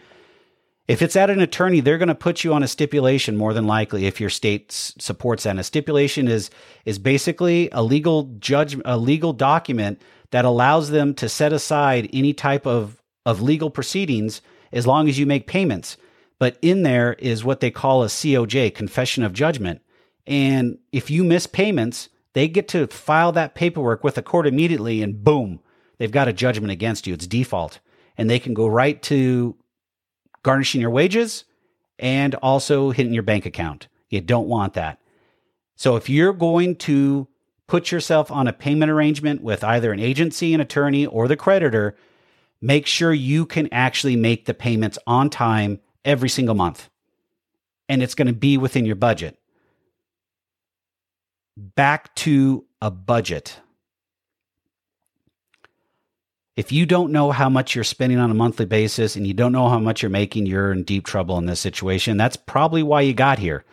If 0.89 1.01
it's 1.01 1.17
at 1.17 1.31
an 1.31 1.41
attorney, 1.41 1.81
they're 1.81 1.99
going 1.99 2.09
to 2.09 2.15
put 2.15 2.43
you 2.43 2.53
on 2.53 2.63
a 2.63 2.69
stipulation 2.69 3.37
more 3.37 3.55
than 3.55 3.67
likely 3.67 4.07
if 4.07 4.21
your 4.21 4.31
state 4.31 4.73
supports 4.73 5.45
that. 5.45 5.51
And 5.51 5.61
a 5.61 5.65
stipulation 5.65 6.29
is 6.29 6.51
is 6.85 6.99
basically 6.99 7.69
a 7.73 7.83
legal 7.83 8.25
judge 8.39 8.77
a 8.85 8.97
legal 8.97 9.33
document 9.33 10.03
that 10.33 10.45
allows 10.45 10.91
them 10.91 11.15
to 11.15 11.29
set 11.29 11.53
aside 11.53 12.11
any 12.13 12.33
type 12.33 12.67
of 12.67 13.01
of 13.25 13.41
legal 13.41 13.71
proceedings 13.71 14.43
as 14.73 14.87
long 14.87 15.09
as 15.09 15.19
you 15.19 15.27
make 15.27 15.47
payments. 15.47 15.97
But 16.41 16.59
in 16.63 16.83
there 16.83 17.13
is 17.15 17.45
what 17.45 17.61
they 17.61 17.71
call 17.71 18.03
a 18.03 18.09
COJ, 18.09 18.75
confession 18.75 19.23
of 19.23 19.33
judgment. 19.33 19.81
And 20.27 20.79
if 20.93 21.11
you 21.11 21.25
miss 21.25 21.47
payments, 21.47 22.09
they 22.35 22.49
get 22.49 22.69
to 22.69 22.87
file 22.87 23.33
that 23.33 23.55
paperwork 23.55 24.05
with 24.05 24.15
the 24.15 24.23
court 24.23 24.47
immediately, 24.47 25.03
and 25.03 25.23
boom, 25.23 25.61
they've 25.99 26.11
got 26.11 26.29
a 26.29 26.33
judgment 26.33 26.71
against 26.71 27.07
you. 27.07 27.15
It's 27.15 27.27
default. 27.27 27.81
And 28.17 28.29
they 28.29 28.39
can 28.39 28.55
go 28.55 28.67
right 28.67 29.01
to 29.05 29.57
garnishing 30.43 30.81
your 30.81 30.91
wages 30.91 31.45
and 31.99 32.35
also 32.37 32.91
hitting 32.91 33.15
your 33.15 33.23
bank 33.23 33.47
account. 33.47 33.89
You 34.11 34.21
don't 34.21 34.49
want 34.49 34.75
that. 34.75 35.01
So 35.77 35.97
if 35.97 36.09
you're 36.09 36.33
going 36.33 36.77
to 36.77 37.29
put 37.67 37.91
yourself 37.91 38.31
on 38.31 38.47
a 38.47 38.53
payment 38.53 38.91
arrangement 38.91 39.43
with 39.43 39.65
either 39.65 39.93
an 39.93 40.01
agency, 40.01 40.53
an 40.53 40.61
attorney, 40.61 41.07
or 41.07 41.27
the 41.27 41.37
creditor, 41.37 41.97
make 42.61 42.87
sure 42.87 43.13
you 43.13 43.47
can 43.47 43.69
actually 43.73 44.17
make 44.17 44.45
the 44.45 44.55
payments 44.55 44.99
on 45.07 45.31
time 45.31 45.81
every 46.05 46.29
single 46.29 46.55
month. 46.55 46.91
And 47.89 48.03
it's 48.03 48.15
going 48.15 48.27
to 48.27 48.33
be 48.33 48.59
within 48.59 48.85
your 48.85 48.97
budget 48.97 49.39
back 51.57 52.15
to 52.17 52.65
a 52.81 52.91
budget. 52.91 53.61
If 56.55 56.71
you 56.71 56.85
don't 56.85 57.13
know 57.13 57.31
how 57.31 57.49
much 57.49 57.75
you're 57.75 57.85
spending 57.85 58.19
on 58.19 58.31
a 58.31 58.35
monthly 58.35 58.67
basis 58.67 59.17
and 59.17 59.27
you 59.27 59.33
don't 59.33 59.53
know 59.53 59.69
how 59.69 59.79
much 59.79 60.03
you're 60.03 60.11
making, 60.11 60.47
you're 60.47 60.73
in 60.73 60.85
deep 60.85 61.07
trouble 61.07 61.39
in 61.39 61.47
this 61.47 61.61
situation. 61.61 62.19
That's 62.19 62.37
probably 62.37 62.83
why 62.83 63.01
you 63.03 63.15
got 63.15 63.39
here. 63.39 63.65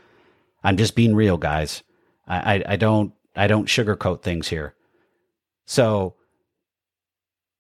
I'm 0.64 0.78
just 0.78 0.96
being 0.96 1.16
real, 1.16 1.38
guys. 1.38 1.84
I, 2.28 2.56
I, 2.56 2.64
I 2.70 2.76
don't 2.76 3.14
I 3.36 3.48
don't 3.48 3.68
sugarcoat 3.68 4.22
things 4.22 4.48
here. 4.48 4.76
So 5.66 6.16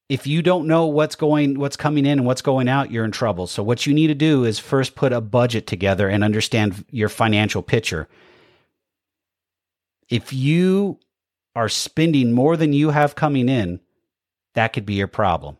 if 0.07 0.25
you 0.25 0.41
don't 0.41 0.67
know 0.67 0.88
what's 0.88 1.15
going 1.15 1.59
what's 1.59 1.77
coming 1.77 2.05
in 2.05 2.19
and 2.19 2.25
what's 2.25 2.41
going 2.41 2.69
out, 2.69 2.91
you're 2.91 3.05
in 3.05 3.11
trouble. 3.11 3.45
So 3.45 3.61
what 3.61 3.85
you 3.85 3.93
need 3.93 4.07
to 4.07 4.15
do 4.15 4.45
is 4.45 4.57
first 4.57 4.95
put 4.95 5.11
a 5.11 5.21
budget 5.21 5.67
together 5.67 6.07
and 6.07 6.23
understand 6.23 6.85
your 6.91 7.09
financial 7.09 7.61
picture 7.61 8.07
if 10.09 10.33
you 10.33 10.99
are 11.55 11.69
spending 11.69 12.31
more 12.31 12.57
than 12.57 12.73
you 12.73 12.89
have 12.89 13.15
coming 13.15 13.49
in, 13.49 13.79
that 14.55 14.73
could 14.73 14.85
be 14.85 14.95
your 14.95 15.07
problem. 15.07 15.57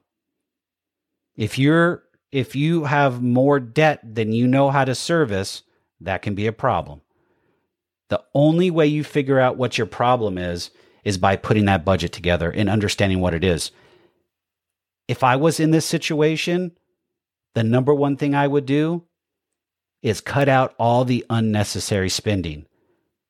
If 1.36 1.58
you're 1.58 2.04
if 2.32 2.56
you 2.56 2.84
have 2.84 3.24
more 3.24 3.60
debt 3.60 4.02
than 4.04 4.34
you 4.34 4.48
know 4.48 4.70
how 4.70 4.86
to 4.86 4.94
service, 4.94 5.64
that 6.02 6.22
can 6.22 6.36
be 6.36 6.46
a 6.46 6.54
problem. 6.54 7.02
The 8.10 8.24
only 8.34 8.70
way 8.70 8.88
you 8.88 9.04
figure 9.04 9.40
out 9.40 9.58
what 9.58 9.78
your 9.78 9.88
problem 9.88 10.38
is 10.38 10.70
is 11.04 11.18
by 11.18 11.36
putting 11.36 11.66
that 11.66 11.86
budget 11.86 12.12
together 12.12 12.52
and 12.52 12.70
understanding 12.70 13.20
what 13.20 13.34
it 13.34 13.44
is. 13.44 13.72
If 15.08 15.24
I 15.24 15.38
was 15.38 15.60
in 15.60 15.72
this 15.72 15.86
situation, 15.86 16.72
the 17.56 17.64
number 17.64 17.94
one 17.94 18.16
thing 18.16 18.36
I 18.36 18.48
would 18.48 18.66
do 18.66 19.06
is 20.02 20.22
cut 20.22 20.48
out 20.48 20.76
all 20.78 21.04
the 21.04 21.26
unnecessary 21.30 22.10
spending. 22.10 22.66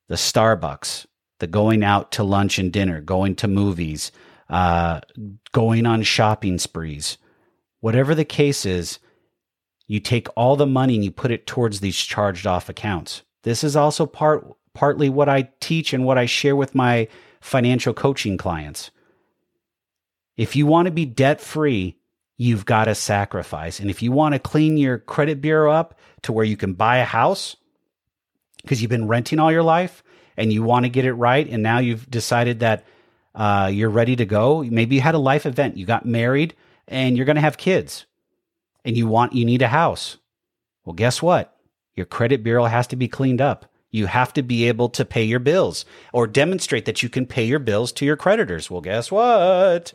The 0.08 0.16
Starbucks, 0.16 1.06
the 1.40 1.46
going 1.46 1.82
out 1.82 2.12
to 2.12 2.22
lunch 2.22 2.58
and 2.58 2.72
dinner, 2.72 3.00
going 3.00 3.34
to 3.36 3.48
movies, 3.48 4.12
uh, 4.48 5.00
going 5.52 5.86
on 5.86 6.02
shopping 6.02 6.58
sprees, 6.58 7.18
whatever 7.80 8.14
the 8.14 8.24
case 8.24 8.64
is, 8.64 8.98
you 9.86 9.98
take 9.98 10.28
all 10.36 10.54
the 10.54 10.66
money 10.66 10.94
and 10.94 11.04
you 11.04 11.10
put 11.10 11.32
it 11.32 11.46
towards 11.46 11.80
these 11.80 11.96
charged 11.96 12.46
off 12.46 12.68
accounts. 12.68 13.22
This 13.42 13.64
is 13.64 13.74
also 13.74 14.06
part 14.06 14.46
partly 14.72 15.08
what 15.08 15.28
I 15.28 15.48
teach 15.60 15.92
and 15.92 16.04
what 16.04 16.18
I 16.18 16.26
share 16.26 16.54
with 16.54 16.74
my 16.74 17.08
financial 17.40 17.92
coaching 17.92 18.36
clients. 18.36 18.90
If 20.36 20.54
you 20.54 20.66
want 20.66 20.86
to 20.86 20.92
be 20.92 21.06
debt 21.06 21.40
free, 21.40 21.96
you've 22.36 22.64
got 22.64 22.84
to 22.84 22.94
sacrifice. 22.94 23.80
And 23.80 23.90
if 23.90 24.02
you 24.02 24.12
want 24.12 24.34
to 24.34 24.38
clean 24.38 24.76
your 24.76 24.98
credit 24.98 25.40
bureau 25.40 25.72
up 25.72 25.98
to 26.22 26.32
where 26.32 26.44
you 26.44 26.56
can 26.56 26.74
buy 26.74 26.98
a 26.98 27.04
house 27.04 27.56
because 28.62 28.80
you've 28.80 28.90
been 28.90 29.08
renting 29.08 29.38
all 29.38 29.50
your 29.52 29.62
life, 29.62 30.02
and 30.36 30.52
you 30.52 30.62
want 30.62 30.84
to 30.84 30.90
get 30.90 31.04
it 31.04 31.14
right, 31.14 31.48
and 31.48 31.62
now 31.62 31.78
you've 31.78 32.10
decided 32.10 32.60
that 32.60 32.84
uh, 33.34 33.70
you're 33.72 33.90
ready 33.90 34.16
to 34.16 34.24
go. 34.24 34.62
Maybe 34.62 34.96
you 34.96 35.00
had 35.00 35.14
a 35.14 35.18
life 35.18 35.46
event, 35.46 35.76
you 35.76 35.86
got 35.86 36.06
married, 36.06 36.54
and 36.88 37.16
you're 37.16 37.26
going 37.26 37.36
to 37.36 37.42
have 37.42 37.56
kids, 37.56 38.06
and 38.84 38.96
you 38.96 39.06
want 39.06 39.34
you 39.34 39.44
need 39.44 39.62
a 39.62 39.68
house. 39.68 40.16
Well, 40.84 40.94
guess 40.94 41.22
what? 41.22 41.56
Your 41.94 42.06
credit 42.06 42.42
bureau 42.42 42.64
has 42.64 42.86
to 42.88 42.96
be 42.96 43.08
cleaned 43.08 43.40
up. 43.40 43.66
You 43.90 44.06
have 44.06 44.32
to 44.34 44.42
be 44.42 44.68
able 44.68 44.88
to 44.90 45.04
pay 45.04 45.24
your 45.24 45.40
bills 45.40 45.84
or 46.12 46.26
demonstrate 46.26 46.84
that 46.84 47.02
you 47.02 47.08
can 47.08 47.26
pay 47.26 47.44
your 47.44 47.58
bills 47.58 47.92
to 47.92 48.06
your 48.06 48.16
creditors. 48.16 48.70
Well, 48.70 48.80
guess 48.80 49.10
what? 49.10 49.92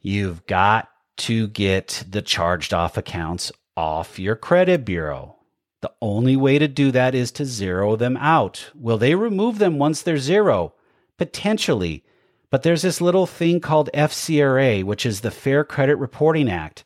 You've 0.00 0.44
got 0.46 0.90
to 1.18 1.48
get 1.48 2.04
the 2.08 2.22
charged 2.22 2.74
off 2.74 2.96
accounts 2.96 3.52
off 3.76 4.18
your 4.18 4.36
credit 4.36 4.84
bureau. 4.84 5.37
The 5.80 5.92
only 6.02 6.36
way 6.36 6.58
to 6.58 6.66
do 6.66 6.90
that 6.90 7.14
is 7.14 7.30
to 7.32 7.44
zero 7.44 7.94
them 7.94 8.16
out. 8.16 8.70
Will 8.74 8.98
they 8.98 9.14
remove 9.14 9.58
them 9.58 9.78
once 9.78 10.02
they're 10.02 10.18
zero? 10.18 10.74
Potentially. 11.16 12.04
But 12.50 12.62
there's 12.62 12.82
this 12.82 13.00
little 13.00 13.26
thing 13.26 13.60
called 13.60 13.90
FCRA, 13.94 14.82
which 14.82 15.06
is 15.06 15.20
the 15.20 15.30
Fair 15.30 15.64
Credit 15.64 15.96
Reporting 15.96 16.50
Act. 16.50 16.84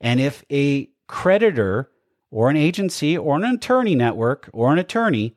And 0.00 0.20
if 0.20 0.44
a 0.50 0.90
creditor 1.06 1.90
or 2.30 2.50
an 2.50 2.56
agency 2.56 3.16
or 3.16 3.36
an 3.36 3.44
attorney 3.44 3.94
network 3.94 4.48
or 4.52 4.72
an 4.72 4.78
attorney 4.78 5.36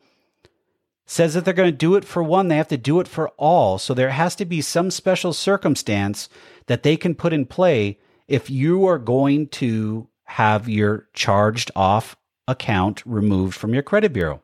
says 1.05 1.33
that 1.33 1.45
they're 1.45 1.53
going 1.53 1.71
to 1.71 1.77
do 1.77 1.95
it 1.95 2.05
for 2.05 2.23
one, 2.23 2.47
they 2.47 2.57
have 2.57 2.69
to 2.69 2.77
do 2.77 2.99
it 2.99 3.07
for 3.07 3.29
all. 3.37 3.77
So 3.77 3.93
there 3.93 4.09
has 4.09 4.35
to 4.37 4.45
be 4.45 4.61
some 4.61 4.89
special 4.89 5.33
circumstance 5.33 6.29
that 6.65 6.81
they 6.81 6.97
can 6.97 7.13
put 7.13 7.33
in 7.33 7.45
play 7.45 7.99
if 8.27 8.49
you 8.49 8.87
are 8.87 8.97
going 8.97 9.47
to 9.49 10.07
have 10.23 10.67
your 10.67 11.07
charged 11.13 11.69
off 11.75 12.15
account 12.47 13.01
removed 13.05 13.55
from 13.55 13.73
your 13.73 13.83
credit 13.83 14.13
bureau. 14.13 14.41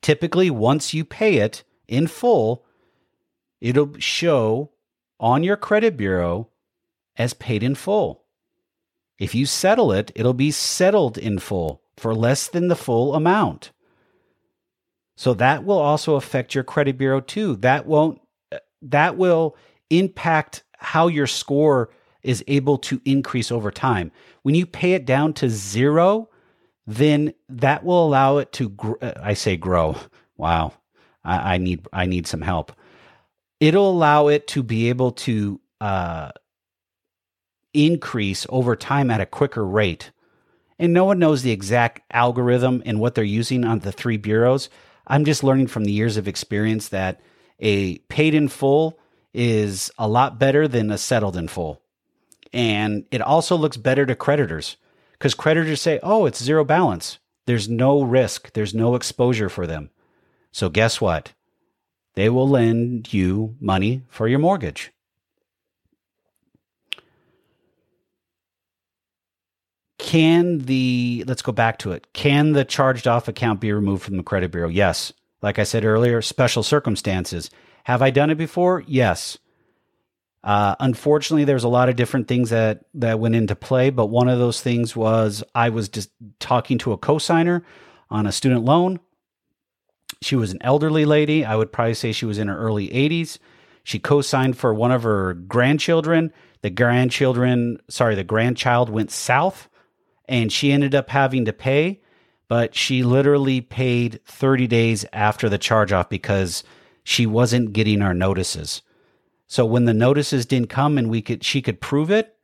Typically, 0.00 0.50
once 0.50 0.92
you 0.92 1.04
pay 1.04 1.36
it 1.36 1.64
in 1.88 2.06
full, 2.06 2.64
it'll 3.60 3.98
show 3.98 4.70
on 5.18 5.42
your 5.42 5.56
credit 5.56 5.96
bureau 5.96 6.48
as 7.16 7.32
paid 7.34 7.62
in 7.62 7.74
full. 7.74 8.24
If 9.18 9.34
you 9.34 9.46
settle 9.46 9.92
it, 9.92 10.12
it'll 10.14 10.34
be 10.34 10.50
settled 10.50 11.16
in 11.16 11.38
full 11.38 11.82
for 11.96 12.14
less 12.14 12.48
than 12.48 12.68
the 12.68 12.76
full 12.76 13.14
amount. 13.14 13.70
So 15.16 15.34
that 15.34 15.64
will 15.64 15.78
also 15.78 16.16
affect 16.16 16.54
your 16.54 16.64
credit 16.64 16.98
bureau 16.98 17.20
too. 17.20 17.56
That 17.56 17.86
won't 17.86 18.20
that 18.82 19.16
will 19.16 19.56
impact 19.90 20.64
how 20.76 21.06
your 21.06 21.26
score 21.26 21.90
is 22.24 22.44
able 22.48 22.78
to 22.78 23.00
increase 23.04 23.52
over 23.52 23.70
time. 23.70 24.10
When 24.42 24.54
you 24.54 24.66
pay 24.66 24.92
it 24.92 25.06
down 25.06 25.32
to 25.34 25.48
zero, 25.48 26.28
then 26.86 27.34
that 27.48 27.84
will 27.84 28.06
allow 28.06 28.38
it 28.38 28.52
to, 28.54 28.70
gr- 28.70 29.02
uh, 29.02 29.12
I 29.22 29.34
say 29.34 29.56
grow. 29.56 29.96
Wow. 30.36 30.72
I, 31.22 31.54
I, 31.54 31.58
need, 31.58 31.86
I 31.92 32.06
need 32.06 32.26
some 32.26 32.40
help. 32.40 32.72
It'll 33.60 33.88
allow 33.88 34.26
it 34.26 34.48
to 34.48 34.64
be 34.64 34.88
able 34.88 35.12
to, 35.12 35.60
uh, 35.80 36.32
increase 37.74 38.46
over 38.48 38.76
time 38.76 39.10
at 39.10 39.20
a 39.20 39.26
quicker 39.26 39.64
rate. 39.64 40.10
And 40.78 40.92
no 40.92 41.04
one 41.04 41.18
knows 41.18 41.42
the 41.42 41.50
exact 41.50 42.02
algorithm 42.12 42.82
and 42.86 43.00
what 43.00 43.14
they're 43.14 43.24
using 43.24 43.64
on 43.64 43.80
the 43.80 43.92
three 43.92 44.16
bureaus. 44.16 44.68
I'm 45.06 45.24
just 45.24 45.44
learning 45.44 45.66
from 45.66 45.84
the 45.84 45.92
years 45.92 46.16
of 46.16 46.26
experience 46.26 46.88
that 46.88 47.20
a 47.60 47.98
paid 47.98 48.34
in 48.34 48.48
full 48.48 48.98
is 49.32 49.90
a 49.98 50.08
lot 50.08 50.38
better 50.38 50.66
than 50.66 50.90
a 50.90 50.98
settled 50.98 51.36
in 51.36 51.48
full. 51.48 51.80
And 52.54 53.04
it 53.10 53.20
also 53.20 53.56
looks 53.56 53.76
better 53.76 54.06
to 54.06 54.14
creditors 54.14 54.76
because 55.12 55.34
creditors 55.34 55.82
say, 55.82 55.98
oh, 56.04 56.24
it's 56.24 56.42
zero 56.42 56.64
balance. 56.64 57.18
There's 57.46 57.68
no 57.68 58.02
risk, 58.02 58.52
there's 58.52 58.72
no 58.72 58.94
exposure 58.94 59.48
for 59.48 59.66
them. 59.66 59.90
So, 60.52 60.68
guess 60.68 61.00
what? 61.00 61.32
They 62.14 62.30
will 62.30 62.48
lend 62.48 63.12
you 63.12 63.56
money 63.60 64.02
for 64.08 64.28
your 64.28 64.38
mortgage. 64.38 64.92
Can 69.98 70.60
the, 70.60 71.24
let's 71.26 71.42
go 71.42 71.50
back 71.50 71.78
to 71.78 71.90
it. 71.90 72.06
Can 72.12 72.52
the 72.52 72.64
charged 72.64 73.08
off 73.08 73.26
account 73.26 73.60
be 73.60 73.72
removed 73.72 74.04
from 74.04 74.16
the 74.16 74.22
credit 74.22 74.52
bureau? 74.52 74.68
Yes. 74.68 75.12
Like 75.42 75.58
I 75.58 75.64
said 75.64 75.84
earlier, 75.84 76.22
special 76.22 76.62
circumstances. 76.62 77.50
Have 77.82 78.00
I 78.00 78.10
done 78.10 78.30
it 78.30 78.36
before? 78.36 78.84
Yes. 78.86 79.38
Uh, 80.44 80.76
unfortunately, 80.78 81.44
there's 81.44 81.64
a 81.64 81.68
lot 81.68 81.88
of 81.88 81.96
different 81.96 82.28
things 82.28 82.50
that 82.50 82.84
that 82.92 83.18
went 83.18 83.34
into 83.34 83.56
play, 83.56 83.88
but 83.88 84.06
one 84.06 84.28
of 84.28 84.38
those 84.38 84.60
things 84.60 84.94
was 84.94 85.42
I 85.54 85.70
was 85.70 85.88
just 85.88 86.10
talking 86.38 86.76
to 86.78 86.92
a 86.92 86.98
cosigner 86.98 87.62
on 88.10 88.26
a 88.26 88.32
student 88.32 88.62
loan. 88.62 89.00
She 90.20 90.36
was 90.36 90.52
an 90.52 90.58
elderly 90.60 91.06
lady. 91.06 91.46
I 91.46 91.56
would 91.56 91.72
probably 91.72 91.94
say 91.94 92.12
she 92.12 92.26
was 92.26 92.36
in 92.36 92.48
her 92.48 92.58
early 92.58 92.88
80s. 92.88 93.38
She 93.84 93.98
co-signed 93.98 94.58
for 94.58 94.74
one 94.74 94.92
of 94.92 95.02
her 95.02 95.32
grandchildren. 95.32 96.30
The 96.60 96.70
grandchildren, 96.70 97.78
sorry, 97.88 98.14
the 98.14 98.24
grandchild 98.24 98.90
went 98.90 99.10
south, 99.10 99.68
and 100.26 100.52
she 100.52 100.72
ended 100.72 100.94
up 100.94 101.08
having 101.08 101.46
to 101.46 101.54
pay. 101.54 102.02
But 102.48 102.74
she 102.74 103.02
literally 103.02 103.62
paid 103.62 104.20
30 104.26 104.66
days 104.66 105.06
after 105.14 105.48
the 105.48 105.58
charge 105.58 105.90
off 105.92 106.10
because 106.10 106.64
she 107.02 107.24
wasn't 107.24 107.72
getting 107.72 108.02
our 108.02 108.14
notices. 108.14 108.82
So 109.54 109.64
when 109.64 109.84
the 109.84 109.94
notices 109.94 110.46
didn't 110.46 110.68
come 110.68 110.98
and 110.98 111.08
we 111.08 111.22
could 111.22 111.44
she 111.44 111.62
could 111.62 111.80
prove 111.80 112.10
it, 112.10 112.34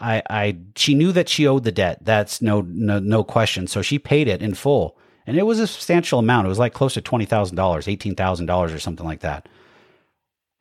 I 0.00 0.22
I 0.30 0.56
she 0.76 0.94
knew 0.94 1.12
that 1.12 1.28
she 1.28 1.46
owed 1.46 1.64
the 1.64 1.70
debt. 1.70 1.98
That's 2.00 2.40
no 2.40 2.62
no 2.62 2.98
no 2.98 3.22
question. 3.22 3.66
So 3.66 3.82
she 3.82 3.98
paid 3.98 4.28
it 4.28 4.40
in 4.40 4.54
full. 4.54 4.96
And 5.26 5.36
it 5.36 5.42
was 5.42 5.60
a 5.60 5.66
substantial 5.66 6.20
amount. 6.20 6.46
It 6.46 6.48
was 6.48 6.58
like 6.58 6.72
close 6.72 6.94
to 6.94 7.02
$20,000, 7.02 7.52
$18,000 7.54 8.74
or 8.74 8.78
something 8.78 9.04
like 9.04 9.20
that. 9.20 9.46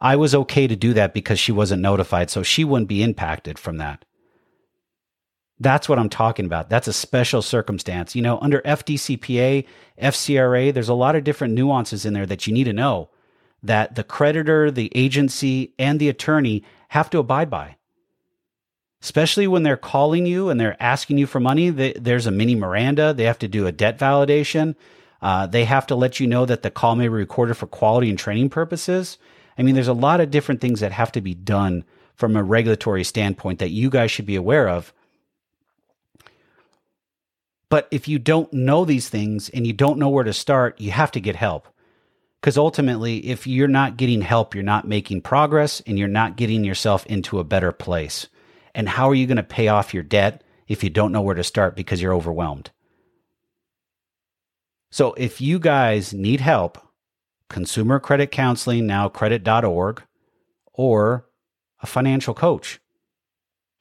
I 0.01 0.17
was 0.17 0.35
okay 0.35 0.67
to 0.67 0.75
do 0.75 0.93
that 0.93 1.13
because 1.13 1.39
she 1.39 1.53
wasn't 1.53 1.81
notified, 1.81 2.29
so 2.29 2.43
she 2.43 2.65
wouldn't 2.65 2.89
be 2.89 3.01
impacted 3.01 3.57
from 3.57 3.77
that. 3.77 4.03
That's 5.57 5.87
what 5.87 5.99
I'm 5.99 6.09
talking 6.09 6.45
about. 6.45 6.69
That's 6.69 6.89
a 6.89 6.93
special 6.93 7.41
circumstance. 7.41 8.13
You 8.13 8.23
know, 8.23 8.39
under 8.39 8.59
FDCPA, 8.61 9.65
FCRA, 10.01 10.73
there's 10.73 10.89
a 10.89 10.93
lot 10.93 11.15
of 11.15 11.23
different 11.23 11.53
nuances 11.53 12.05
in 12.05 12.13
there 12.13 12.25
that 12.25 12.45
you 12.45 12.53
need 12.53 12.65
to 12.65 12.73
know 12.73 13.09
that 13.63 13.95
the 13.95 14.03
creditor, 14.03 14.69
the 14.69 14.91
agency, 14.93 15.73
and 15.79 15.99
the 15.99 16.09
attorney 16.09 16.63
have 16.89 17.09
to 17.09 17.19
abide 17.19 17.49
by. 17.49 17.77
Especially 19.01 19.47
when 19.47 19.63
they're 19.63 19.77
calling 19.77 20.25
you 20.25 20.49
and 20.49 20.59
they're 20.59 20.81
asking 20.81 21.17
you 21.17 21.25
for 21.25 21.39
money, 21.39 21.69
they, 21.69 21.93
there's 21.93 22.27
a 22.27 22.31
mini 22.31 22.55
Miranda. 22.55 23.13
They 23.13 23.23
have 23.23 23.39
to 23.39 23.47
do 23.47 23.67
a 23.67 23.71
debt 23.71 23.97
validation. 23.97 24.75
Uh, 25.21 25.47
they 25.47 25.65
have 25.65 25.87
to 25.87 25.95
let 25.95 26.19
you 26.19 26.27
know 26.27 26.45
that 26.45 26.63
the 26.63 26.71
call 26.71 26.95
may 26.95 27.05
be 27.05 27.09
recorded 27.09 27.55
for 27.55 27.67
quality 27.67 28.09
and 28.09 28.19
training 28.19 28.49
purposes. 28.49 29.17
I 29.57 29.63
mean, 29.63 29.75
there's 29.75 29.87
a 29.87 29.93
lot 29.93 30.21
of 30.21 30.31
different 30.31 30.61
things 30.61 30.79
that 30.81 30.91
have 30.91 31.11
to 31.13 31.21
be 31.21 31.33
done 31.33 31.83
from 32.15 32.35
a 32.35 32.43
regulatory 32.43 33.03
standpoint 33.03 33.59
that 33.59 33.71
you 33.71 33.89
guys 33.89 34.11
should 34.11 34.25
be 34.25 34.35
aware 34.35 34.69
of. 34.69 34.93
But 37.69 37.87
if 37.89 38.07
you 38.07 38.19
don't 38.19 38.51
know 38.53 38.85
these 38.85 39.09
things 39.09 39.49
and 39.49 39.65
you 39.65 39.73
don't 39.73 39.97
know 39.97 40.09
where 40.09 40.23
to 40.23 40.33
start, 40.33 40.79
you 40.79 40.91
have 40.91 41.11
to 41.11 41.19
get 41.19 41.35
help. 41.35 41.67
Because 42.43 42.57
ultimately, 42.57 43.25
if 43.25 43.47
you're 43.47 43.69
not 43.69 43.95
getting 43.95 44.19
help, 44.19 44.53
you're 44.53 44.65
not 44.65 44.85
making 44.85 45.21
progress 45.21 45.81
and 45.87 45.97
you're 45.97 46.09
not 46.09 46.35
getting 46.35 46.65
yourself 46.65 47.05
into 47.05 47.39
a 47.39 47.45
better 47.45 47.71
place. 47.71 48.27
And 48.75 48.89
how 48.89 49.09
are 49.09 49.15
you 49.15 49.27
going 49.27 49.37
to 49.37 49.43
pay 49.43 49.69
off 49.69 49.93
your 49.93 50.03
debt 50.03 50.43
if 50.67 50.83
you 50.83 50.89
don't 50.89 51.13
know 51.13 51.21
where 51.21 51.35
to 51.35 51.43
start 51.45 51.73
because 51.73 52.01
you're 52.01 52.13
overwhelmed? 52.13 52.69
So 54.91 55.13
if 55.13 55.39
you 55.39 55.57
guys 55.57 56.13
need 56.13 56.41
help, 56.41 56.85
consumer 57.47 57.97
credit 57.97 58.29
counseling, 58.29 58.85
now 58.85 59.07
credit.org, 59.07 60.03
or 60.73 61.25
a 61.79 61.85
financial 61.85 62.33
coach. 62.33 62.81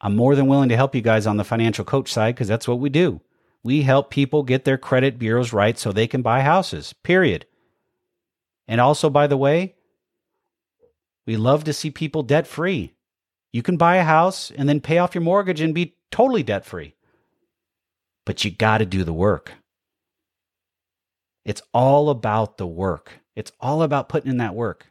I'm 0.01 0.15
more 0.15 0.37
than 0.37 0.47
willing 0.47 0.69
to 0.69 0.77
help 0.77 0.95
you 0.95 1.03
guys 1.03 1.27
on 1.27 1.37
the 1.37 1.43
financial 1.43 1.85
coach 1.85 2.13
side 2.13 2.37
because 2.37 2.47
that's 2.47 2.69
what 2.69 2.79
we 2.79 2.91
do. 2.91 3.23
We 3.65 3.83
help 3.83 4.11
people 4.11 4.45
get 4.45 4.65
their 4.65 4.79
credit 4.79 5.19
bureaus 5.19 5.53
right 5.53 5.77
so 5.77 5.91
they 5.91 6.07
can 6.07 6.23
buy 6.23 6.43
houses, 6.43 6.93
period. 6.93 7.45
And 8.69 8.81
also, 8.81 9.11
by 9.11 9.27
the 9.27 9.37
way, 9.37 9.75
we 11.27 11.37
love 11.37 11.65
to 11.65 11.73
see 11.73 11.91
people 11.91 12.23
debt 12.23 12.47
free. 12.47 12.95
You 13.53 13.63
can 13.63 13.77
buy 13.77 13.97
a 13.97 14.05
house 14.05 14.51
and 14.51 14.69
then 14.69 14.81
pay 14.81 14.99
off 14.99 15.15
your 15.15 15.23
mortgage 15.23 15.61
and 15.61 15.75
be 15.75 15.97
totally 16.11 16.43
debt 16.43 16.65
free. 16.65 16.95
But 18.25 18.45
you 18.45 18.51
got 18.51 18.79
to 18.79 18.87
do 18.87 19.05
the 19.05 19.13
work. 19.13 19.53
It's 21.45 21.63
all 21.75 22.09
about 22.09 22.57
the 22.57 22.67
work. 22.67 23.21
It's 23.35 23.53
all 23.61 23.83
about 23.83 24.09
putting 24.09 24.31
in 24.31 24.39
that 24.39 24.55
work. 24.55 24.87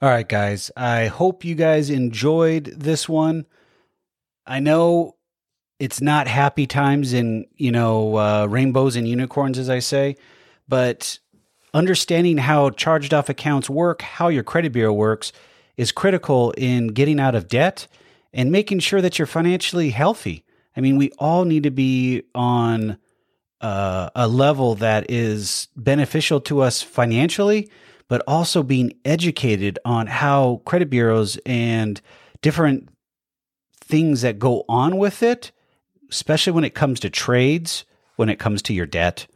All 0.00 0.08
right, 0.08 0.28
guys. 0.28 0.70
I 0.76 1.06
hope 1.06 1.44
you 1.44 1.54
guys 1.54 1.90
enjoyed 1.90 2.66
this 2.66 3.08
one. 3.08 3.46
I 4.46 4.60
know 4.60 5.16
it's 5.78 6.00
not 6.00 6.28
happy 6.28 6.66
times 6.66 7.12
and, 7.12 7.46
you 7.56 7.72
know, 7.72 8.16
uh, 8.16 8.46
rainbows 8.46 8.96
and 8.96 9.08
unicorns, 9.08 9.58
as 9.58 9.68
I 9.68 9.80
say, 9.80 10.16
but 10.68 11.18
understanding 11.76 12.38
how 12.38 12.70
charged 12.70 13.12
off 13.12 13.28
accounts 13.28 13.68
work, 13.68 14.00
how 14.00 14.28
your 14.28 14.42
credit 14.42 14.72
bureau 14.72 14.94
works, 14.94 15.30
is 15.76 15.92
critical 15.92 16.52
in 16.56 16.88
getting 16.88 17.20
out 17.20 17.34
of 17.34 17.48
debt 17.48 17.86
and 18.32 18.50
making 18.50 18.78
sure 18.78 19.02
that 19.02 19.18
you're 19.18 19.26
financially 19.26 19.90
healthy. 19.90 20.42
I 20.74 20.80
mean, 20.80 20.96
we 20.96 21.10
all 21.18 21.44
need 21.44 21.64
to 21.64 21.70
be 21.70 22.22
on 22.34 22.96
uh, 23.60 24.08
a 24.14 24.26
level 24.26 24.74
that 24.76 25.10
is 25.10 25.68
beneficial 25.76 26.40
to 26.42 26.62
us 26.62 26.80
financially, 26.80 27.70
but 28.08 28.22
also 28.26 28.62
being 28.62 28.94
educated 29.04 29.78
on 29.84 30.06
how 30.06 30.62
credit 30.64 30.88
bureaus 30.88 31.38
and 31.44 32.00
different 32.40 32.88
things 33.80 34.22
that 34.22 34.38
go 34.38 34.64
on 34.66 34.96
with 34.96 35.22
it, 35.22 35.52
especially 36.10 36.54
when 36.54 36.64
it 36.64 36.74
comes 36.74 37.00
to 37.00 37.10
trades, 37.10 37.84
when 38.16 38.30
it 38.30 38.38
comes 38.38 38.62
to 38.62 38.72
your 38.72 38.86
debt, 38.86 39.26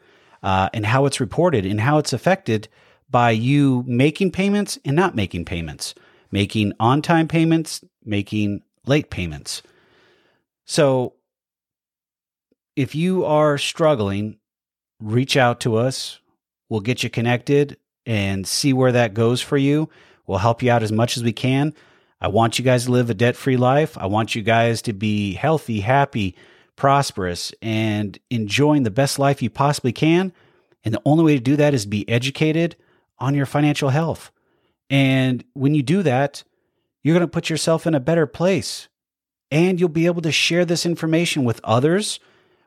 uh, 0.42 0.68
and 0.72 0.86
how 0.86 1.06
it's 1.06 1.20
reported 1.20 1.66
and 1.66 1.80
how 1.80 1.98
it's 1.98 2.12
affected 2.12 2.68
by 3.10 3.30
you 3.30 3.84
making 3.86 4.30
payments 4.30 4.78
and 4.84 4.94
not 4.96 5.14
making 5.14 5.44
payments, 5.44 5.94
making 6.30 6.72
on 6.78 7.02
time 7.02 7.28
payments, 7.28 7.84
making 8.04 8.62
late 8.86 9.10
payments. 9.10 9.62
So 10.64 11.14
if 12.76 12.94
you 12.94 13.24
are 13.24 13.58
struggling, 13.58 14.38
reach 15.00 15.36
out 15.36 15.60
to 15.60 15.76
us. 15.76 16.20
We'll 16.68 16.80
get 16.80 17.02
you 17.02 17.10
connected 17.10 17.76
and 18.06 18.46
see 18.46 18.72
where 18.72 18.92
that 18.92 19.14
goes 19.14 19.42
for 19.42 19.56
you. 19.56 19.88
We'll 20.26 20.38
help 20.38 20.62
you 20.62 20.70
out 20.70 20.82
as 20.82 20.92
much 20.92 21.16
as 21.16 21.24
we 21.24 21.32
can. 21.32 21.74
I 22.20 22.28
want 22.28 22.58
you 22.58 22.64
guys 22.64 22.84
to 22.84 22.92
live 22.92 23.10
a 23.10 23.14
debt 23.14 23.34
free 23.34 23.56
life. 23.56 23.98
I 23.98 24.06
want 24.06 24.34
you 24.34 24.42
guys 24.42 24.82
to 24.82 24.92
be 24.92 25.34
healthy, 25.34 25.80
happy, 25.80 26.36
prosperous, 26.80 27.52
and 27.60 28.18
enjoying 28.30 28.84
the 28.84 28.90
best 28.90 29.18
life 29.18 29.42
you 29.42 29.50
possibly 29.50 29.92
can. 29.92 30.32
And 30.82 30.94
the 30.94 31.02
only 31.04 31.22
way 31.22 31.34
to 31.34 31.42
do 31.42 31.56
that 31.56 31.74
is 31.74 31.84
be 31.84 32.08
educated 32.08 32.74
on 33.18 33.34
your 33.34 33.44
financial 33.44 33.90
health. 33.90 34.30
And 34.88 35.44
when 35.52 35.74
you 35.74 35.82
do 35.82 36.02
that, 36.04 36.42
you're 37.02 37.12
going 37.14 37.20
to 37.20 37.30
put 37.30 37.50
yourself 37.50 37.86
in 37.86 37.94
a 37.94 38.00
better 38.00 38.26
place. 38.26 38.88
And 39.50 39.78
you'll 39.78 39.90
be 39.90 40.06
able 40.06 40.22
to 40.22 40.32
share 40.32 40.64
this 40.64 40.86
information 40.86 41.44
with 41.44 41.60
others, 41.64 42.18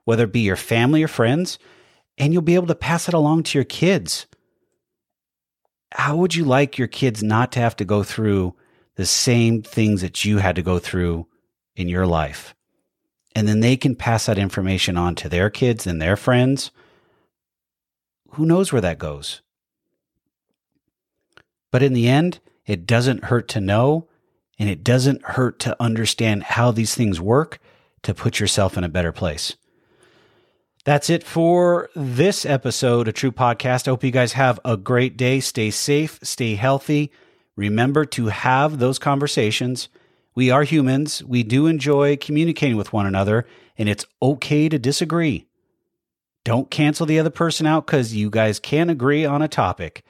whether 0.05 0.25
it 0.25 0.31
be 0.31 0.41
your 0.41 0.57
family 0.57 1.01
or 1.01 1.07
friends, 1.07 1.57
and 2.19 2.33
you'll 2.33 2.43
be 2.43 2.53
able 2.53 2.67
to 2.67 2.75
pass 2.75 3.07
it 3.07 3.15
along 3.15 3.43
to 3.43 3.57
your 3.57 3.65
kids. 3.65 4.27
How 5.91 6.15
would 6.17 6.35
you 6.35 6.45
like 6.45 6.77
your 6.77 6.87
kids 6.87 7.23
not 7.23 7.51
to 7.53 7.61
have 7.61 7.75
to 7.77 7.85
go 7.85 8.03
through 8.03 8.53
the 8.95 9.07
same 9.07 9.63
things 9.63 10.01
that 10.01 10.23
you 10.23 10.37
had 10.37 10.55
to 10.57 10.61
go 10.61 10.77
through 10.77 11.25
in 11.75 11.87
your 11.87 12.05
life? 12.05 12.53
And 13.35 13.47
then 13.47 13.59
they 13.59 13.75
can 13.77 13.95
pass 13.95 14.25
that 14.27 14.37
information 14.37 14.97
on 14.97 15.15
to 15.15 15.29
their 15.29 15.49
kids 15.49 15.87
and 15.87 16.01
their 16.01 16.15
friends. 16.15 16.71
Who 18.31 18.45
knows 18.45 18.71
where 18.71 18.81
that 18.81 18.99
goes? 18.99 19.41
But 21.71 21.83
in 21.83 21.93
the 21.93 22.07
end, 22.07 22.39
it 22.65 22.85
doesn't 22.85 23.25
hurt 23.25 23.47
to 23.49 23.61
know 23.61 24.07
And 24.59 24.69
it 24.69 24.83
doesn't 24.83 25.23
hurt 25.23 25.59
to 25.59 25.75
understand 25.81 26.43
how 26.43 26.71
these 26.71 26.95
things 26.95 27.19
work 27.19 27.59
to 28.03 28.13
put 28.13 28.39
yourself 28.39 28.77
in 28.77 28.83
a 28.83 28.89
better 28.89 29.11
place. 29.11 29.55
That's 30.85 31.09
it 31.09 31.23
for 31.23 31.89
this 31.95 32.45
episode 32.45 33.07
of 33.07 33.13
True 33.13 33.31
Podcast. 33.31 33.87
I 33.87 33.91
hope 33.91 34.03
you 34.03 34.11
guys 34.11 34.33
have 34.33 34.59
a 34.65 34.75
great 34.77 35.17
day. 35.17 35.39
Stay 35.39 35.71
safe, 35.71 36.19
stay 36.23 36.55
healthy. 36.55 37.11
Remember 37.55 38.05
to 38.05 38.27
have 38.27 38.79
those 38.79 38.99
conversations. 38.99 39.87
We 40.35 40.49
are 40.49 40.63
humans. 40.63 41.23
We 41.23 41.43
do 41.43 41.67
enjoy 41.67 42.17
communicating 42.17 42.77
with 42.77 42.93
one 42.93 43.05
another, 43.05 43.45
and 43.77 43.87
it's 43.87 44.05
okay 44.21 44.69
to 44.69 44.79
disagree. 44.79 45.47
Don't 46.43 46.71
cancel 46.71 47.05
the 47.05 47.19
other 47.19 47.29
person 47.29 47.65
out 47.65 47.85
because 47.85 48.15
you 48.15 48.29
guys 48.29 48.59
can't 48.59 48.89
agree 48.89 49.25
on 49.25 49.41
a 49.41 49.47
topic. 49.47 50.03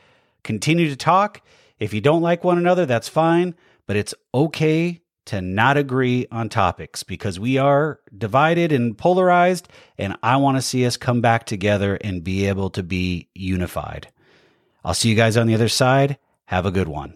Continue 0.43 0.89
to 0.89 0.95
talk. 0.95 1.41
If 1.79 1.93
you 1.93 2.01
don't 2.01 2.21
like 2.21 2.43
one 2.43 2.57
another, 2.57 2.85
that's 2.85 3.09
fine, 3.09 3.55
but 3.85 3.95
it's 3.95 4.15
okay 4.33 5.01
to 5.25 5.41
not 5.41 5.77
agree 5.77 6.27
on 6.31 6.49
topics 6.49 7.03
because 7.03 7.39
we 7.39 7.57
are 7.57 7.99
divided 8.17 8.71
and 8.71 8.97
polarized, 8.97 9.67
and 9.97 10.17
I 10.23 10.37
want 10.37 10.57
to 10.57 10.61
see 10.61 10.85
us 10.85 10.97
come 10.97 11.21
back 11.21 11.45
together 11.45 11.95
and 11.95 12.23
be 12.23 12.47
able 12.47 12.69
to 12.71 12.83
be 12.83 13.29
unified. 13.33 14.07
I'll 14.83 14.93
see 14.93 15.09
you 15.09 15.15
guys 15.15 15.37
on 15.37 15.47
the 15.47 15.53
other 15.53 15.69
side. 15.69 16.17
Have 16.45 16.65
a 16.65 16.71
good 16.71 16.87
one. 16.87 17.15